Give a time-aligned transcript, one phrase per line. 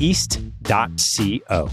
[0.00, 1.70] east.co.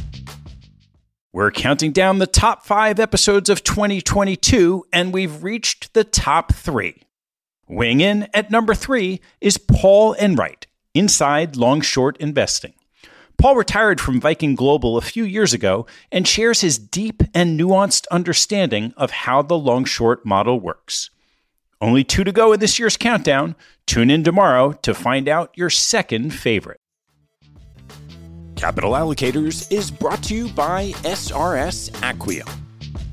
[1.34, 7.04] We're counting down the top five episodes of 2022, and we've reached the top three.
[7.68, 12.74] Weighing in at number three is Paul Enright, Inside Long Short Investing.
[13.38, 18.08] Paul retired from Viking Global a few years ago and shares his deep and nuanced
[18.10, 21.10] understanding of how the long short model works.
[21.82, 23.56] Only two to go in this year's countdown.
[23.86, 26.80] Tune in tomorrow to find out your second favorite.
[28.56, 32.50] Capital Allocators is brought to you by SRS Acquiom.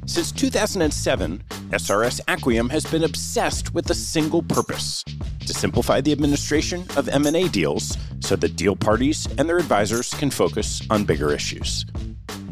[0.06, 5.04] Since 2007, SRS Acquiom has been obsessed with a single purpose:
[5.40, 10.30] to simplify the administration of M&A deals so that deal parties and their advisors can
[10.30, 11.84] focus on bigger issues.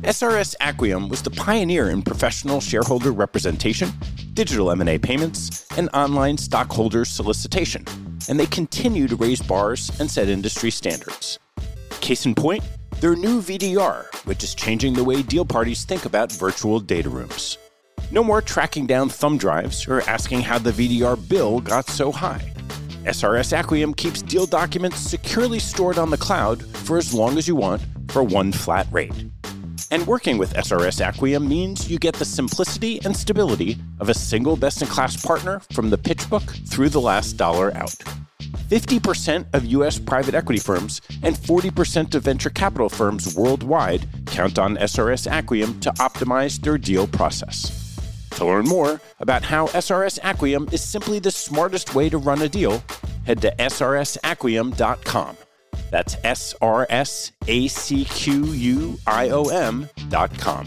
[0.02, 3.92] SRS Acquiom was the pioneer in professional shareholder representation,
[4.34, 7.84] digital M&A payments, and online stockholder solicitation,
[8.28, 11.38] and they continue to raise bars and set industry standards.
[12.00, 12.64] Case in point,
[13.00, 17.56] their new VDR, which is changing the way deal parties think about virtual data rooms.
[18.10, 22.52] No more tracking down thumb drives or asking how the VDR bill got so high.
[23.04, 27.56] SRS Acquiom keeps deal documents securely stored on the cloud for as long as you
[27.56, 29.24] want for one flat rate.
[29.90, 34.56] And working with SRS Acquiom means you get the simplicity and stability of a single
[34.56, 37.94] best in class partner from the pitch book through the last dollar out.
[38.52, 44.76] 50% of US private equity firms and 40% of venture capital firms worldwide count on
[44.76, 47.98] SRS Acquiom to optimize their deal process.
[48.32, 52.48] To learn more about how SRS Acquiom is simply the smartest way to run a
[52.48, 52.82] deal,
[53.26, 55.36] head to srsacquiom.com.
[55.90, 60.66] That's S R S A C Q U I O M.com.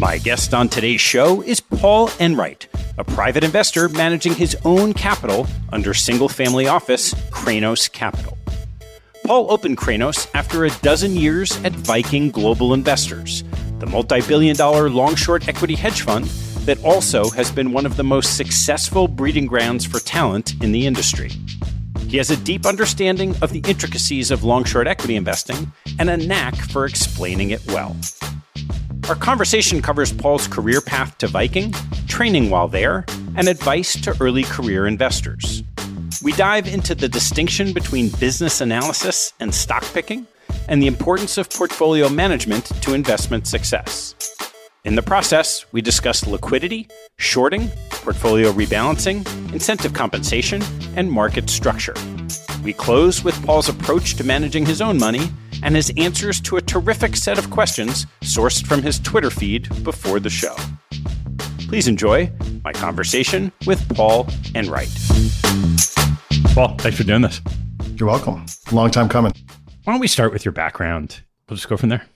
[0.00, 5.46] My guest on today's show is Paul Enright, a private investor managing his own capital
[5.74, 8.38] under single family office Kranos Capital.
[9.26, 13.44] Paul opened Kranos after a dozen years at Viking Global Investors,
[13.78, 16.24] the multi billion dollar long short equity hedge fund
[16.64, 20.86] that also has been one of the most successful breeding grounds for talent in the
[20.86, 21.30] industry.
[22.08, 26.16] He has a deep understanding of the intricacies of long short equity investing and a
[26.16, 27.94] knack for explaining it well.
[29.08, 31.72] Our conversation covers Paul's career path to Viking,
[32.06, 33.04] training while there,
[33.34, 35.62] and advice to early career investors.
[36.22, 40.26] We dive into the distinction between business analysis and stock picking,
[40.68, 44.14] and the importance of portfolio management to investment success.
[44.84, 50.62] In the process, we discuss liquidity, shorting, portfolio rebalancing, incentive compensation,
[50.96, 51.94] and market structure.
[52.62, 55.30] We close with Paul's approach to managing his own money
[55.62, 60.20] and his answers to a terrific set of questions sourced from his Twitter feed before
[60.20, 60.56] the show.
[61.68, 62.30] Please enjoy
[62.64, 64.90] my conversation with Paul Enright.
[66.54, 67.40] Paul, thanks for doing this.
[67.94, 68.44] You're welcome.
[68.72, 69.32] Long time coming.
[69.84, 71.22] Why don't we start with your background?
[71.48, 72.06] We'll just go from there.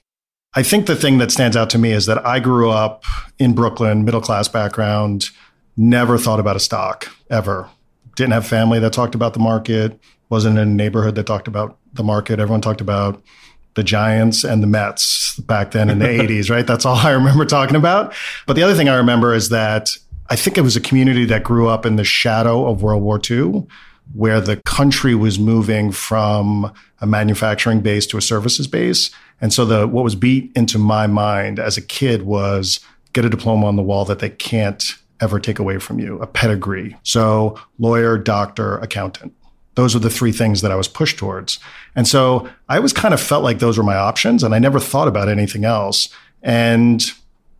[0.55, 3.05] I think the thing that stands out to me is that I grew up
[3.39, 5.31] in Brooklyn, middle class background,
[5.77, 7.69] never thought about a stock ever.
[8.15, 9.99] Didn't have family that talked about the market,
[10.31, 12.41] wasn't in a neighborhood that talked about the market.
[12.41, 13.23] Everyone talked about
[13.75, 16.67] the Giants and the Mets back then in the 80s, right?
[16.67, 18.15] That's all I remember talking about.
[18.47, 19.91] But the other thing I remember is that
[20.31, 23.21] I think it was a community that grew up in the shadow of World War
[23.29, 23.67] II,
[24.15, 29.11] where the country was moving from a manufacturing base to a services base.
[29.41, 32.81] And so the what was beat into my mind as a kid was
[33.13, 36.27] get a diploma on the wall that they can't ever take away from you, a
[36.27, 36.97] pedigree.
[37.03, 39.35] So lawyer, doctor, accountant.
[39.75, 41.59] Those were the three things that I was pushed towards.
[41.97, 44.79] And so I always kind of felt like those were my options and I never
[44.81, 46.09] thought about anything else.
[46.43, 47.05] And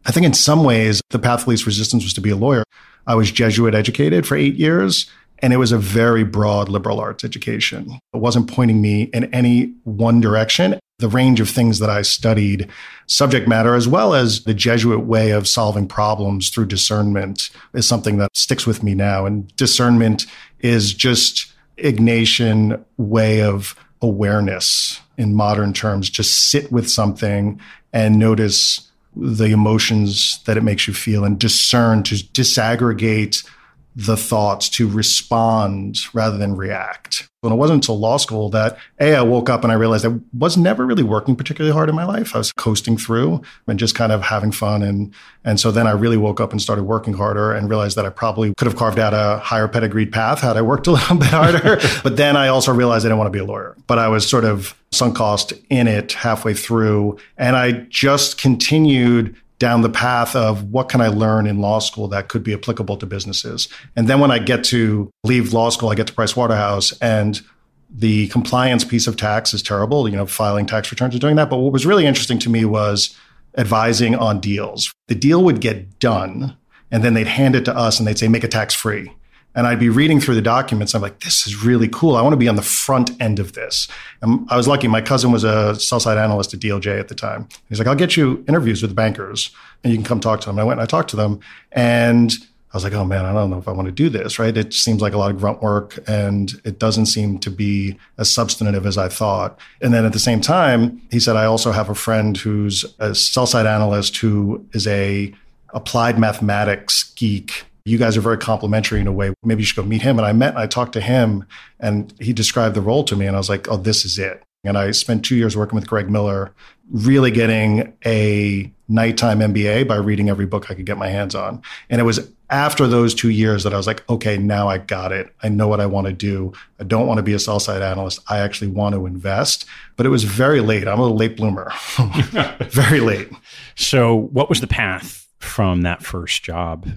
[0.07, 2.65] I think in some ways, the path of least resistance was to be a lawyer.
[3.07, 7.25] I was Jesuit educated for eight years, and it was a very broad liberal arts
[7.25, 7.99] education.
[8.13, 10.79] It wasn't pointing me in any one direction.
[10.99, 12.69] The range of things that I studied,
[13.07, 18.19] subject matter, as well as the Jesuit way of solving problems through discernment, is something
[18.19, 19.27] that sticks with me now.
[19.27, 20.27] And discernment
[20.61, 26.11] is just Ignatian way of awareness in modern terms.
[26.11, 27.61] Just sit with something
[27.93, 33.49] and notice the emotions that it makes you feel and discern to disaggregate
[33.97, 37.29] the thoughts to respond rather than react.
[37.45, 40.15] And it wasn't until law school that A, I woke up and I realized I
[40.33, 42.35] was never really working particularly hard in my life.
[42.35, 44.83] I was coasting through and just kind of having fun.
[44.83, 45.15] And,
[45.45, 48.11] and so then I really woke up and started working harder and realized that I
[48.11, 51.29] probably could have carved out a higher pedigreed path had I worked a little bit
[51.29, 51.79] harder.
[52.03, 54.27] but then I also realized I didn't want to be a lawyer, but I was
[54.27, 57.19] sort of sunk cost in it halfway through.
[57.37, 62.09] And I just continued down the path of what can I learn in law school
[62.09, 63.69] that could be applicable to businesses.
[63.95, 67.41] And then when I get to leave law school, I get to Price Waterhouse and
[67.89, 71.49] the compliance piece of tax is terrible, you know, filing tax returns and doing that.
[71.49, 73.17] But what was really interesting to me was
[73.57, 74.93] advising on deals.
[75.07, 76.57] The deal would get done
[76.91, 79.13] and then they'd hand it to us and they'd say, make it tax free.
[79.55, 80.95] And I'd be reading through the documents.
[80.95, 82.17] I'm like, this is really cool.
[82.17, 83.89] I want to be on the front end of this.
[84.21, 84.89] And I was lucky.
[84.89, 87.49] My cousin was a sell side analyst at DLJ at the time.
[87.69, 89.51] He's like, I'll get you interviews with bankers
[89.83, 90.57] and you can come talk to them.
[90.57, 91.41] And I went and I talked to them
[91.73, 92.33] and
[92.73, 94.57] I was like, oh man, I don't know if I want to do this, right?
[94.57, 98.35] It seems like a lot of grunt work and it doesn't seem to be as
[98.35, 99.57] substantive as I thought.
[99.81, 103.15] And then at the same time, he said, I also have a friend who's a
[103.15, 105.33] sell side analyst who is a
[105.73, 109.35] applied mathematics geek you guys are very complimentary in a way.
[109.43, 110.19] Maybe you should go meet him.
[110.19, 111.47] And I met and I talked to him
[111.81, 113.27] and he described the role to me.
[113.27, 114.43] And I was like, oh, this is it.
[114.65, 116.55] And I spent two years working with Greg Miller,
[116.91, 121.61] really getting a nighttime MBA by reading every book I could get my hands on.
[121.91, 125.13] And it was after those two years that I was like, okay, now I got
[125.13, 125.35] it.
[125.43, 126.55] I know what I want to do.
[126.81, 128.21] I don't want to be a sell side analyst.
[128.29, 129.67] I actually want to invest.
[129.97, 130.89] But it was very late.
[130.89, 131.71] I'm a late bloomer,
[132.71, 133.29] very late.
[133.75, 136.89] So, what was the path from that first job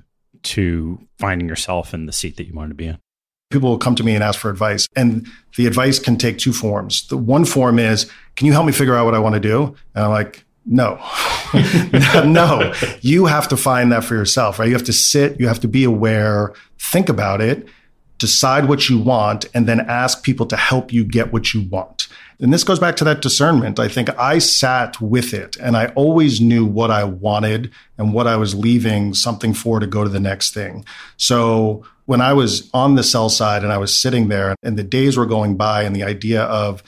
[0.48, 2.98] to finding yourself in the seat that you wanted to be in?
[3.50, 6.52] People will come to me and ask for advice, and the advice can take two
[6.52, 7.08] forms.
[7.08, 9.76] The one form is, Can you help me figure out what I want to do?
[9.96, 11.00] And I'm like, no,
[12.26, 14.68] no, you have to find that for yourself, right?
[14.68, 17.68] You have to sit, you have to be aware, think about it,
[18.18, 22.10] decide what you want, and then ask people to help you get what you want.
[22.40, 23.80] And this goes back to that discernment.
[23.80, 28.28] I think I sat with it and I always knew what I wanted and what
[28.28, 30.86] I was leaving something for to go to the next thing.
[31.18, 34.84] So when I was on the sell side and I was sitting there and the
[34.84, 36.84] days were going by and the idea of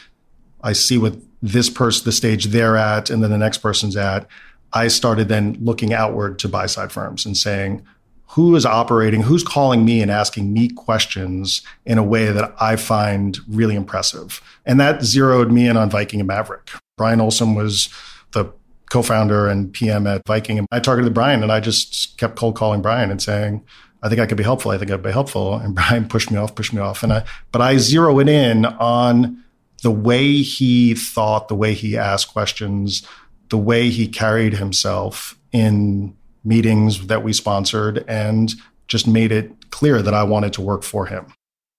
[0.62, 4.28] I see what this person, the stage they're at, and then the next person's at,
[4.72, 7.86] I started then looking outward to buy side firms and saying,
[8.32, 12.76] who is operating, who's calling me and asking me questions in a way that I
[12.76, 14.42] find really impressive.
[14.66, 16.70] And that zeroed me in on Viking and Maverick.
[16.96, 17.90] Brian Olson was
[18.32, 18.54] the
[18.92, 20.60] co-founder and PM at Viking.
[20.60, 23.64] And I targeted Brian and I just kept cold calling Brian and saying,
[24.04, 24.70] I think I could be helpful.
[24.72, 25.56] I think I'd be helpful.
[25.56, 27.02] And Brian pushed me off, pushed me off.
[27.02, 29.44] And I, but I zero it in on
[29.82, 33.08] the way he thought, the way he asked questions,
[33.50, 36.16] the way he carried himself in
[36.50, 38.54] meetings that we sponsored and
[38.88, 41.28] just made it clear that I wanted to work for him.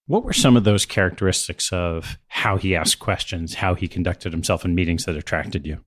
[0.07, 4.65] What were some of those characteristics of how he asked questions, how he conducted himself
[4.65, 5.81] in meetings that attracted you?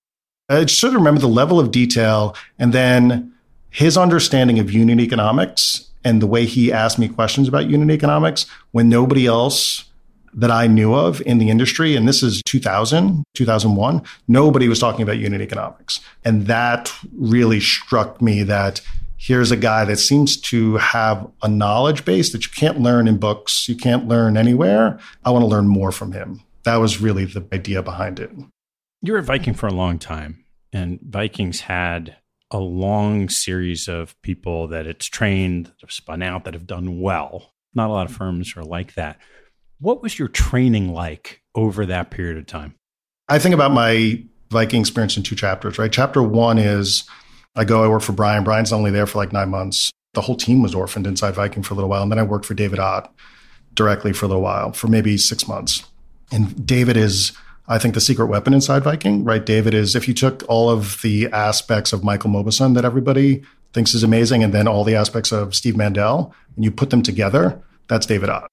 [0.49, 3.33] I should remember the level of detail and then
[3.69, 8.45] his understanding of unit economics and the way he asked me questions about unit economics
[8.71, 9.85] when nobody else
[10.35, 15.01] that I knew of in the industry, and this is 2000, 2001, nobody was talking
[15.03, 15.99] about unit economics.
[16.23, 18.81] And that really struck me that
[19.17, 23.17] here's a guy that seems to have a knowledge base that you can't learn in
[23.17, 24.99] books, you can't learn anywhere.
[25.23, 26.41] I want to learn more from him.
[26.63, 28.31] That was really the idea behind it.
[29.01, 30.43] You were at Viking for a long time.
[30.73, 32.17] And Vikings had
[32.49, 36.99] a long series of people that it's trained, that have spun out, that have done
[36.99, 37.53] well.
[37.73, 39.19] Not a lot of firms are like that.
[39.83, 42.75] What was your training like over that period of time?
[43.27, 45.91] I think about my Viking experience in two chapters, right?
[45.91, 47.03] Chapter one is
[47.53, 48.45] I go, I work for Brian.
[48.45, 49.91] Brian's only there for like nine months.
[50.13, 52.01] The whole team was orphaned inside Viking for a little while.
[52.01, 53.13] And then I worked for David Ott
[53.73, 55.83] directly for a little while, for maybe six months.
[56.31, 57.33] And David is
[57.67, 59.45] I think the secret weapon inside Viking, right?
[59.45, 63.93] David is if you took all of the aspects of Michael Mauboussin that everybody thinks
[63.93, 67.61] is amazing, and then all the aspects of Steve Mandel, and you put them together,
[67.89, 68.47] that's David Ott.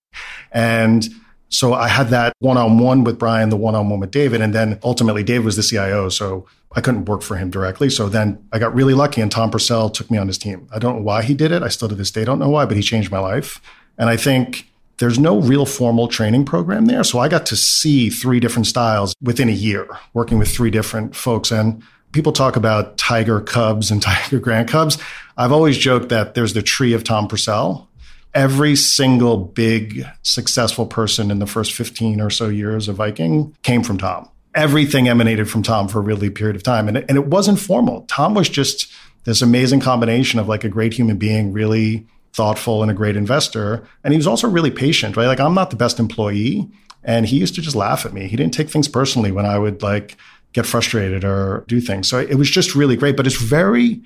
[0.51, 1.09] And
[1.51, 4.41] so I had that one on one with Brian, the one on one with David,
[4.41, 7.91] and then ultimately David was the CIO, so I couldn't work for him directly.
[7.91, 10.69] So then I got really lucky, and Tom Purcell took me on his team.
[10.73, 11.63] I don't know why he did it.
[11.63, 13.61] I still to this day don't know why, but he changed my life.
[13.99, 17.03] And I think there's no real formal training program there.
[17.03, 21.17] So I got to see three different styles within a year, working with three different
[21.17, 21.51] folks.
[21.51, 24.99] And people talk about tiger cubs and tiger grand cubs.
[25.37, 27.89] I've always joked that there's the tree of Tom Purcell.
[28.35, 33.83] Every single big successful person in the first 15 or so years of Viking came
[33.83, 34.29] from Tom.
[34.55, 36.89] Everything emanated from Tom for a really period of time.
[36.89, 38.03] And it, and it wasn't formal.
[38.09, 38.93] Tom was just
[39.25, 43.87] this amazing combination of like a great human being, really thoughtful and a great investor.
[44.05, 45.27] And he was also really patient, right?
[45.27, 46.69] Like I'm not the best employee.
[47.03, 48.29] And he used to just laugh at me.
[48.29, 50.17] He didn't take things personally when I would like
[50.53, 52.09] get frustrated or do things.
[52.09, 53.17] So it was just really great.
[53.17, 54.03] But it's very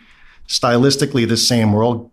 [0.49, 1.73] stylistically the same.
[1.73, 2.13] We're all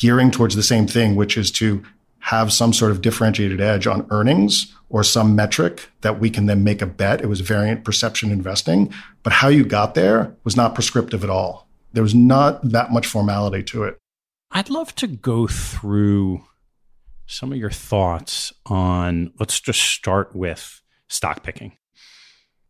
[0.00, 1.82] gearing towards the same thing, which is to
[2.20, 6.64] have some sort of differentiated edge on earnings or some metric that we can then
[6.64, 7.20] make a bet.
[7.20, 8.92] It was variant perception investing.
[9.22, 11.68] But how you got there was not prescriptive at all.
[11.92, 13.98] There was not that much formality to it.
[14.50, 16.44] I'd love to go through
[17.26, 21.76] some of your thoughts on let's just start with stock picking.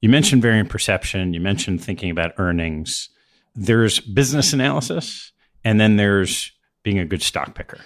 [0.00, 3.08] You mentioned variant perception, you mentioned thinking about earnings.
[3.54, 5.32] There's business analysis,
[5.62, 7.80] and then there's being a good stock picker.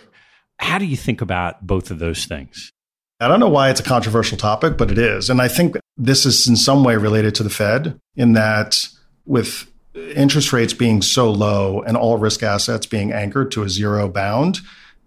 [0.58, 2.70] How do you think about both of those things?
[3.20, 5.30] I don't know why it's a controversial topic, but it is.
[5.30, 8.88] And I think this is in some way related to the Fed in that
[9.24, 14.08] with interest rates being so low and all risk assets being anchored to a zero
[14.08, 14.58] bound,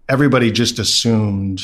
[0.08, 1.60] everybody just assumed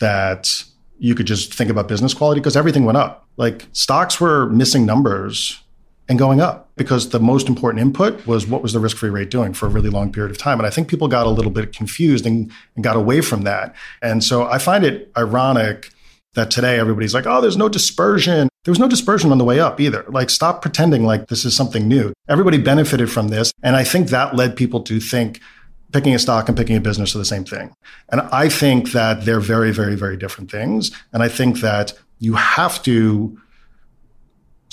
[0.00, 0.64] that
[0.98, 3.28] you could just think about business quality because everything went up.
[3.36, 5.62] Like stocks were missing numbers
[6.08, 9.30] and going up because the most important input was what was the risk free rate
[9.30, 10.58] doing for a really long period of time.
[10.58, 13.74] And I think people got a little bit confused and, and got away from that.
[14.02, 15.90] And so I find it ironic
[16.34, 18.48] that today everybody's like, oh, there's no dispersion.
[18.64, 20.04] There was no dispersion on the way up either.
[20.08, 22.12] Like, stop pretending like this is something new.
[22.28, 23.52] Everybody benefited from this.
[23.62, 25.40] And I think that led people to think
[25.92, 27.72] picking a stock and picking a business are the same thing.
[28.10, 30.90] And I think that they're very, very, very different things.
[31.12, 33.38] And I think that you have to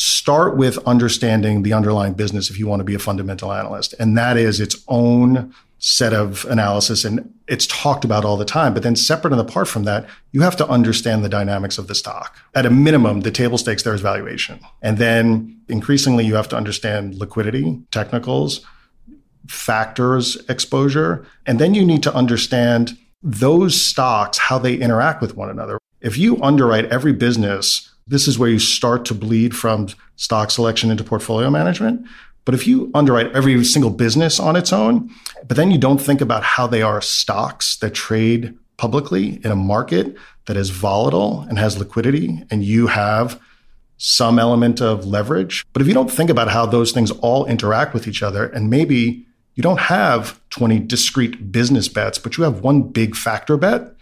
[0.01, 3.93] start with understanding the underlying business if you want to be a fundamental analyst.
[3.99, 8.73] And that is its own set of analysis and it's talked about all the time.
[8.73, 11.93] But then separate and apart from that, you have to understand the dynamics of the
[11.93, 12.35] stock.
[12.55, 14.59] At a minimum, the table stakes there is valuation.
[14.81, 18.65] And then increasingly you have to understand liquidity, technicals,
[19.47, 21.27] factors, exposure.
[21.45, 25.77] And then you need to understand those stocks, how they interact with one another.
[25.99, 29.87] If you underwrite every business, this is where you start to bleed from
[30.17, 32.05] stock selection into portfolio management.
[32.43, 35.09] But if you underwrite every single business on its own,
[35.47, 39.55] but then you don't think about how they are stocks that trade publicly in a
[39.55, 40.15] market
[40.47, 43.39] that is volatile and has liquidity, and you have
[43.97, 45.63] some element of leverage.
[45.71, 48.69] But if you don't think about how those things all interact with each other, and
[48.69, 53.93] maybe you don't have 20 discrete business bets, but you have one big factor bet,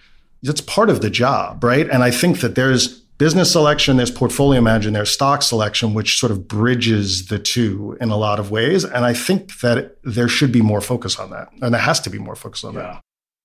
[0.42, 1.89] that's part of the job, right?
[1.89, 6.32] And I think that there's business selection, there's portfolio management, there's stock selection, which sort
[6.32, 8.84] of bridges the two in a lot of ways.
[8.84, 11.50] And I think that there should be more focus on that.
[11.62, 12.82] And there has to be more focus on yeah.
[12.82, 13.02] that.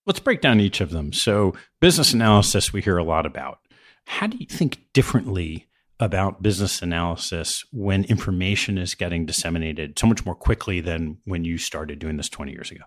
[0.06, 1.12] Let's break down each of them.
[1.12, 3.58] So, business analysis, we hear a lot about.
[4.06, 5.66] How do you think differently
[5.98, 11.56] about business analysis when information is getting disseminated so much more quickly than when you
[11.56, 12.84] started doing this 20 years ago?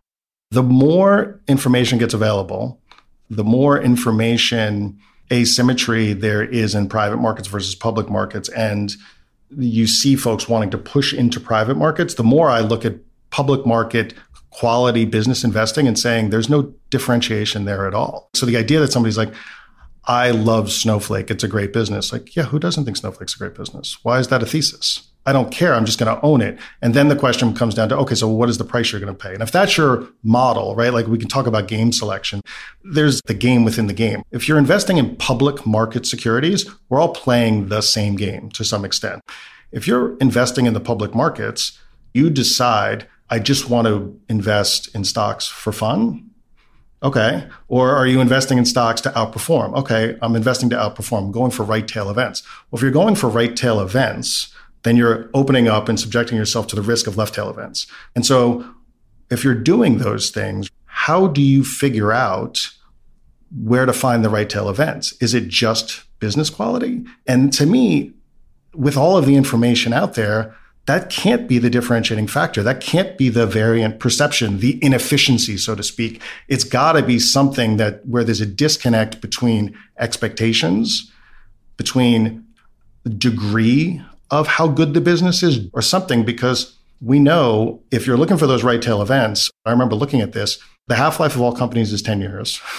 [0.52, 2.80] The more information gets available,
[3.30, 5.00] the more information
[5.32, 8.50] asymmetry there is in private markets versus public markets.
[8.50, 8.96] And
[9.58, 12.16] you see folks wanting to push into private markets.
[12.16, 12.96] The more I look at
[13.30, 14.14] public market
[14.50, 18.30] quality business investing and saying there's no differentiation there at all.
[18.34, 19.34] So the idea that somebody's like,
[20.06, 22.14] I love Snowflake, it's a great business.
[22.14, 23.98] Like, yeah, who doesn't think Snowflake's a great business?
[24.04, 25.12] Why is that a thesis?
[25.28, 25.76] I don't care.
[25.76, 26.58] I'm just going to own it.
[26.82, 29.14] And then the question comes down to, okay, so what is the price you're going
[29.16, 29.34] to pay?
[29.34, 30.94] And if that's your model, right?
[30.94, 32.42] Like we can talk about game selection.
[32.84, 34.24] There's the game within the game.
[34.32, 38.86] If you're investing in public market securities, we're all playing the same game to some
[38.86, 39.22] extent.
[39.72, 41.78] If you're investing in the public markets,
[42.14, 46.32] You decide, I just want to invest in stocks for fun.
[47.04, 47.48] Okay.
[47.68, 49.76] Or are you investing in stocks to outperform?
[49.76, 50.18] Okay.
[50.22, 52.42] I'm investing to outperform, I'm going for right tail events.
[52.72, 54.52] Well, if you're going for right tail events,
[54.88, 57.88] then you're opening up and subjecting yourself to the risk of left tail events.
[58.16, 58.66] And so
[59.30, 62.70] if you're doing those things, how do you figure out
[63.64, 65.14] where to find the right tail events?
[65.22, 67.04] Is it just business quality?
[67.28, 68.14] And to me,
[68.74, 72.64] with all of the information out there, that can't be the differentiating factor.
[72.64, 76.22] That can't be the variant perception, the inefficiency, so to speak.
[76.48, 81.12] It's got to be something that where there's a disconnect between expectations,
[81.76, 82.46] between
[83.18, 88.38] degree of how good the business is, or something, because we know if you're looking
[88.38, 91.56] for those right tail events, I remember looking at this, the half life of all
[91.56, 92.60] companies is 10 years.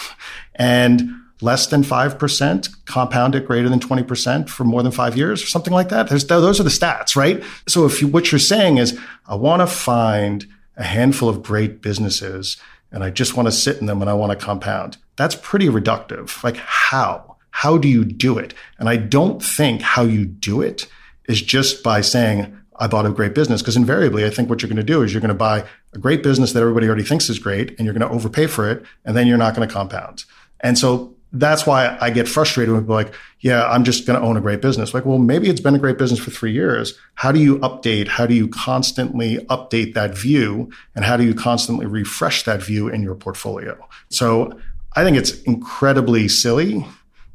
[0.61, 5.47] And less than 5% compound at greater than 20% for more than five years or
[5.47, 6.09] something like that.
[6.09, 7.43] There's, those are the stats, right?
[7.69, 11.81] So if you, what you're saying is, I want to find a handful of great
[11.81, 12.57] businesses
[12.90, 14.97] and I just want to sit in them and I want to compound.
[15.17, 16.43] That's pretty reductive.
[16.43, 17.37] Like how?
[17.50, 18.55] How do you do it?
[18.78, 20.87] And I don't think how you do it
[21.28, 23.61] is just by saying, I bought a great business.
[23.61, 25.99] Because invariably, I think what you're going to do is you're going to buy a
[25.99, 28.85] great business that everybody already thinks is great and you're going to overpay for it.
[29.04, 30.25] And then you're not going to compound.
[30.61, 34.37] And so that's why I get frustrated with like, yeah, I'm just going to own
[34.37, 34.94] a great business.
[34.94, 36.99] Like, well, maybe it's been a great business for three years.
[37.16, 38.08] How do you update?
[38.08, 40.70] How do you constantly update that view?
[40.94, 43.76] And how do you constantly refresh that view in your portfolio?
[44.08, 44.58] So
[44.94, 46.87] I think it's incredibly silly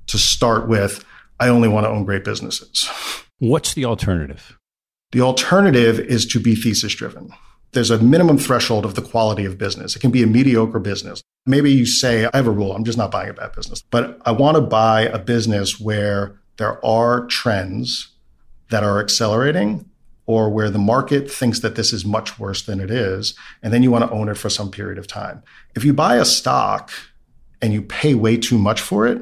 [0.08, 1.06] to start with,
[1.40, 2.90] I only want to own great businesses.
[3.44, 4.58] What's the alternative?
[5.12, 7.34] The alternative is to be thesis driven
[7.74, 9.96] there's a minimum threshold of the quality of business.
[9.96, 11.24] It can be a mediocre business.
[11.48, 14.22] Maybe you say, I have a rule, I'm just not buying a bad business, but
[14.26, 18.10] I want to buy a business where there are trends
[18.70, 19.90] that are accelerating
[20.28, 23.34] or where the market thinks that this is much worse than it is.
[23.64, 25.42] And then you want to own it for some period of time.
[25.76, 26.92] If you buy a stock
[27.60, 29.20] and you pay way too much for it,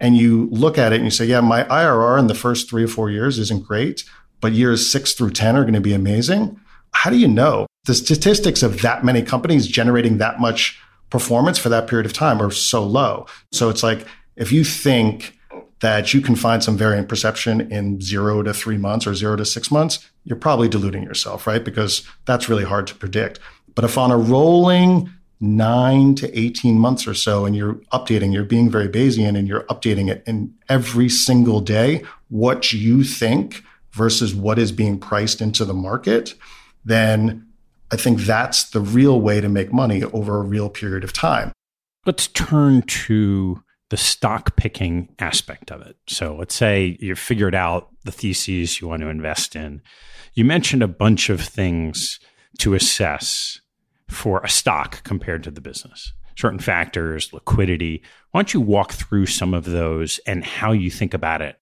[0.00, 2.84] and you look at it and you say, yeah, my IRR in the first three
[2.84, 4.04] or four years isn't great,
[4.40, 6.58] but years six through 10 are going to be amazing.
[6.92, 7.66] How do you know?
[7.84, 12.40] the statistics of that many companies generating that much performance for that period of time
[12.40, 13.26] are so low.
[13.52, 15.36] So it's like if you think
[15.80, 19.46] that you can find some variant perception in zero to three months or zero to
[19.46, 21.64] six months, you're probably deluding yourself, right?
[21.64, 23.40] Because that's really hard to predict.
[23.74, 28.44] But if on a rolling nine to 18 months or so and you're updating, you're
[28.44, 34.34] being very Bayesian and you're updating it in every single day, what you think versus
[34.34, 36.34] what is being priced into the market,
[36.84, 37.46] then
[37.90, 41.52] I think that's the real way to make money over a real period of time.
[42.06, 45.96] Let's turn to the stock picking aspect of it.
[46.06, 49.82] So let's say you've figured out the theses you want to invest in.
[50.34, 52.20] You mentioned a bunch of things
[52.58, 53.59] to assess
[54.10, 58.02] for a stock compared to the business, certain factors, liquidity.
[58.30, 61.58] Why don't you walk through some of those and how you think about it?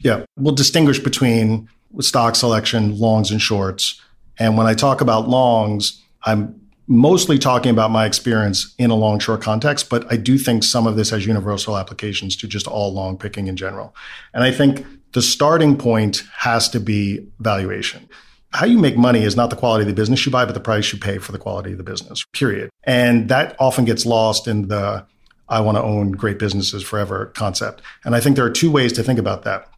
[0.00, 1.68] Yeah, we'll distinguish between
[2.00, 4.00] stock selection, longs and shorts.
[4.38, 9.18] And when I talk about longs, I'm mostly talking about my experience in a long
[9.18, 12.92] short context, but I do think some of this has universal applications to just all
[12.92, 13.94] long picking in general.
[14.34, 18.08] And I think the starting point has to be valuation.
[18.52, 20.60] How you make money is not the quality of the business you buy, but the
[20.60, 22.70] price you pay for the quality of the business, period.
[22.84, 25.06] And that often gets lost in the
[25.48, 27.82] I want to own great businesses forever concept.
[28.04, 29.68] And I think there are two ways to think about that.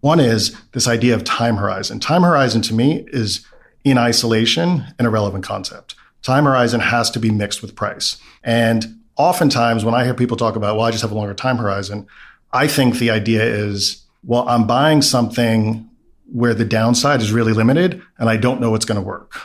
[0.00, 2.00] One is this idea of time horizon.
[2.00, 3.46] Time horizon to me is
[3.84, 5.94] in isolation an irrelevant concept.
[6.22, 8.16] Time horizon has to be mixed with price.
[8.42, 8.84] And
[9.16, 12.06] oftentimes when I hear people talk about, well, I just have a longer time horizon,
[12.52, 15.88] I think the idea is, well, I'm buying something
[16.32, 19.38] where the downside is really limited and I don't know what's going to work.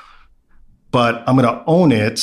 [0.91, 2.21] But I'm going to own it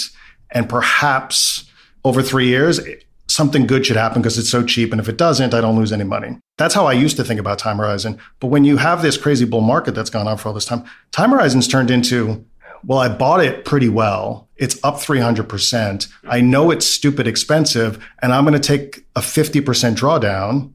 [0.50, 1.70] and perhaps
[2.04, 2.80] over three years,
[3.28, 4.92] something good should happen because it's so cheap.
[4.92, 6.38] And if it doesn't, I don't lose any money.
[6.56, 8.18] That's how I used to think about time horizon.
[8.40, 10.84] But when you have this crazy bull market that's gone on for all this time,
[11.10, 12.44] time horizon's turned into,
[12.84, 14.48] well, I bought it pretty well.
[14.56, 16.08] It's up 300%.
[16.28, 19.62] I know it's stupid expensive and I'm going to take a 50%
[19.96, 20.72] drawdown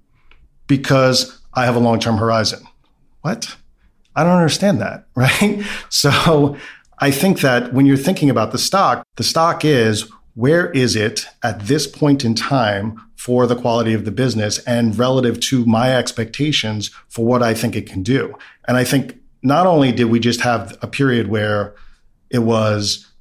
[0.67, 2.63] because I have a long-term horizon.
[3.21, 3.55] What?
[4.15, 5.63] I don't understand that, right?
[5.89, 6.57] So
[6.99, 11.25] I think that when you're thinking about the stock, the stock is where is it
[11.43, 15.95] at this point in time for the quality of the business and relative to my
[15.95, 18.33] expectations for what I think it can do?
[18.67, 21.75] And I think not only did we just have a period where
[22.29, 23.11] it was,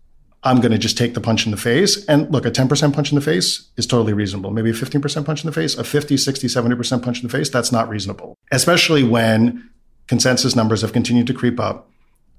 [0.43, 2.05] I'm going to just take the punch in the face.
[2.07, 4.51] And look, a 10% punch in the face is totally reasonable.
[4.51, 7.51] Maybe a 15% punch in the face, a 50, 60, 70% punch in the face,
[7.51, 9.69] that's not reasonable, especially when
[10.11, 11.89] consensus numbers have continued to creep up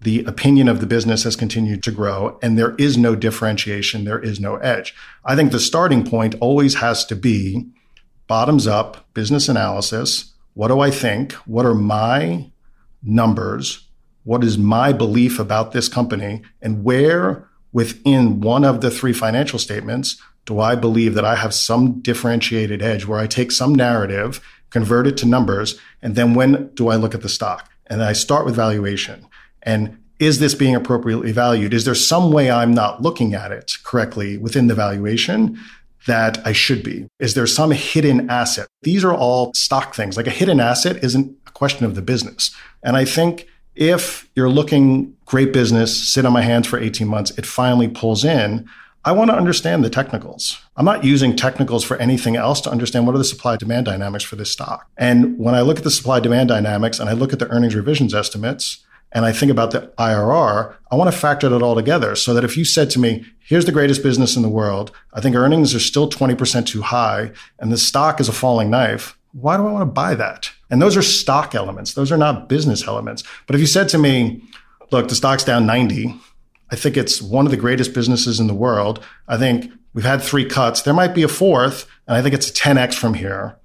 [0.02, 4.20] the opinion of the business has continued to grow and there is no differentiation, there
[4.20, 4.94] is no edge.
[5.24, 7.66] I think the starting point always has to be
[8.28, 10.34] bottoms up business analysis.
[10.54, 11.32] What do I think?
[11.46, 12.52] What are my
[13.02, 13.88] numbers?
[14.26, 16.42] What is my belief about this company?
[16.62, 21.54] And where within one of the three financial statements do I believe that I have
[21.54, 26.72] some differentiated edge where I take some narrative, convert it to numbers, and then when
[26.74, 27.70] do I look at the stock?
[27.88, 29.28] And I start with valuation.
[29.62, 31.74] And is this being appropriately valued?
[31.74, 35.60] Is there some way I'm not looking at it correctly within the valuation
[36.08, 37.08] that I should be?
[37.20, 38.68] Is there some hidden asset?
[38.84, 40.18] These are all stock things.
[40.18, 42.56] Like a hidden asset isn't a question of the business.
[42.84, 47.32] And I think if you're looking great business, sit on my hands for 18 months,
[47.32, 48.70] it finally pulls in.
[49.04, 50.62] I want to understand the technicals.
[50.78, 54.24] I'm not using technicals for anything else to understand what are the supply demand dynamics
[54.24, 54.88] for this stock.
[54.96, 57.74] And when I look at the supply demand dynamics and I look at the earnings
[57.74, 62.16] revisions estimates, and I think about the IRR, I want to factor that all together
[62.16, 65.20] so that if you said to me, here's the greatest business in the world, I
[65.20, 69.58] think earnings are still 20% too high and the stock is a falling knife, why
[69.58, 70.52] do I want to buy that?
[70.70, 71.94] And those are stock elements.
[71.94, 73.24] Those are not business elements.
[73.48, 74.44] But if you said to me,
[74.92, 76.16] look, the stock's down 90,
[76.72, 79.04] I think it's one of the greatest businesses in the world.
[79.28, 80.82] I think we've had three cuts.
[80.82, 83.58] There might be a fourth, and I think it's a 10x from here.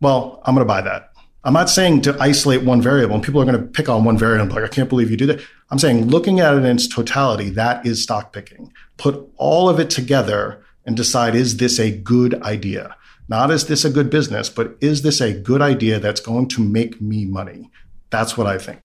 [0.00, 1.12] Well, I'm going to buy that.
[1.44, 4.18] I'm not saying to isolate one variable and people are going to pick on one
[4.18, 4.56] variable.
[4.56, 5.40] Like, I can't believe you do that.
[5.70, 8.72] I'm saying looking at it in its totality, that is stock picking.
[8.96, 12.96] Put all of it together and decide, is this a good idea?
[13.28, 16.62] Not is this a good business, but is this a good idea that's going to
[16.62, 17.70] make me money?
[18.10, 18.80] That's what I think.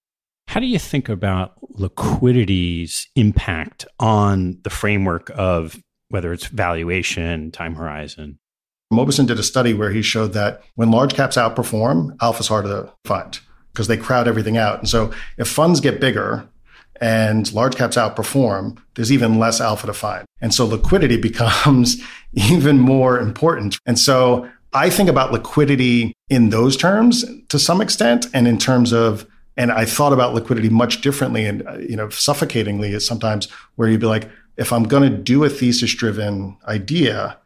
[0.52, 7.74] How do you think about liquidity's impact on the framework of whether it's valuation, time
[7.74, 8.38] horizon?
[8.92, 12.94] Mauboussin did a study where he showed that when large caps outperform, alpha's harder to
[13.06, 13.40] find
[13.72, 14.78] because they crowd everything out.
[14.80, 16.46] And so if funds get bigger
[17.00, 20.26] and large caps outperform, there's even less alpha to find.
[20.42, 21.96] And so liquidity becomes
[22.34, 23.80] even more important.
[23.86, 28.92] And so I think about liquidity in those terms to some extent and in terms
[28.92, 29.26] of
[29.58, 33.90] and I thought about liquidity much differently and uh, you know suffocatingly is sometimes where
[33.90, 37.38] you'd be like if I'm going to do a thesis driven idea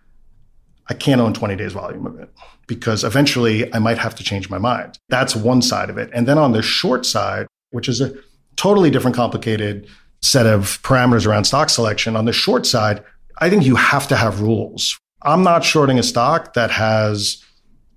[0.87, 2.29] I can't own 20 days volume of it
[2.67, 4.99] because eventually I might have to change my mind.
[5.09, 6.09] That's one side of it.
[6.13, 8.13] And then on the short side, which is a
[8.55, 9.87] totally different complicated
[10.21, 13.03] set of parameters around stock selection, on the short side,
[13.39, 14.97] I think you have to have rules.
[15.23, 17.43] I'm not shorting a stock that has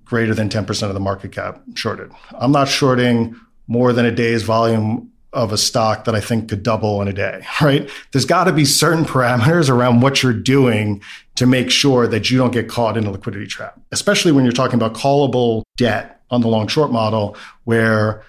[0.04, 2.10] greater than 10% of the market cap shorted.
[2.38, 6.62] I'm not shorting more than a day's volume of a stock that I think could
[6.62, 7.88] double in a day, right?
[8.12, 11.02] There's got to be certain parameters around what you're doing
[11.36, 14.52] to make sure that you don't get caught in a liquidity trap, especially when you're
[14.52, 18.24] talking about callable debt on the long short model, where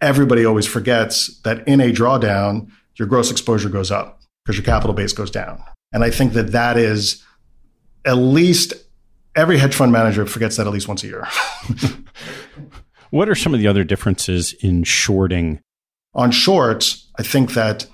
[0.00, 4.94] everybody always forgets that in a drawdown, your gross exposure goes up because your capital
[4.94, 5.62] base goes down.
[5.92, 7.24] And I think that that is
[8.04, 8.74] at least
[9.34, 11.26] every hedge fund manager forgets that at least once a year.
[13.16, 15.60] what are some of the other differences in shorting
[16.14, 17.86] on shorts, I think that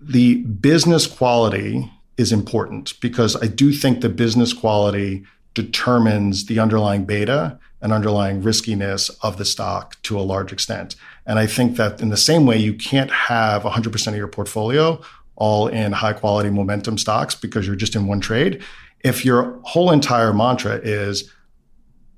[0.00, 5.24] the business quality is important because I do think the business quality
[5.54, 10.94] determines the underlying beta and underlying riskiness of the stock to a large extent.
[11.26, 15.00] And I think that in the same way, you can't have 100% of your portfolio
[15.36, 18.62] all in high quality momentum stocks because you're just in one trade.
[19.00, 21.32] If your whole entire mantra is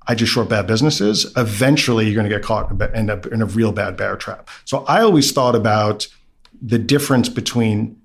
[0.07, 3.41] I just short bad businesses, eventually you're going to get caught and end up in
[3.41, 4.49] a real bad bear trap.
[4.65, 6.07] So I always thought about
[6.61, 7.99] the difference between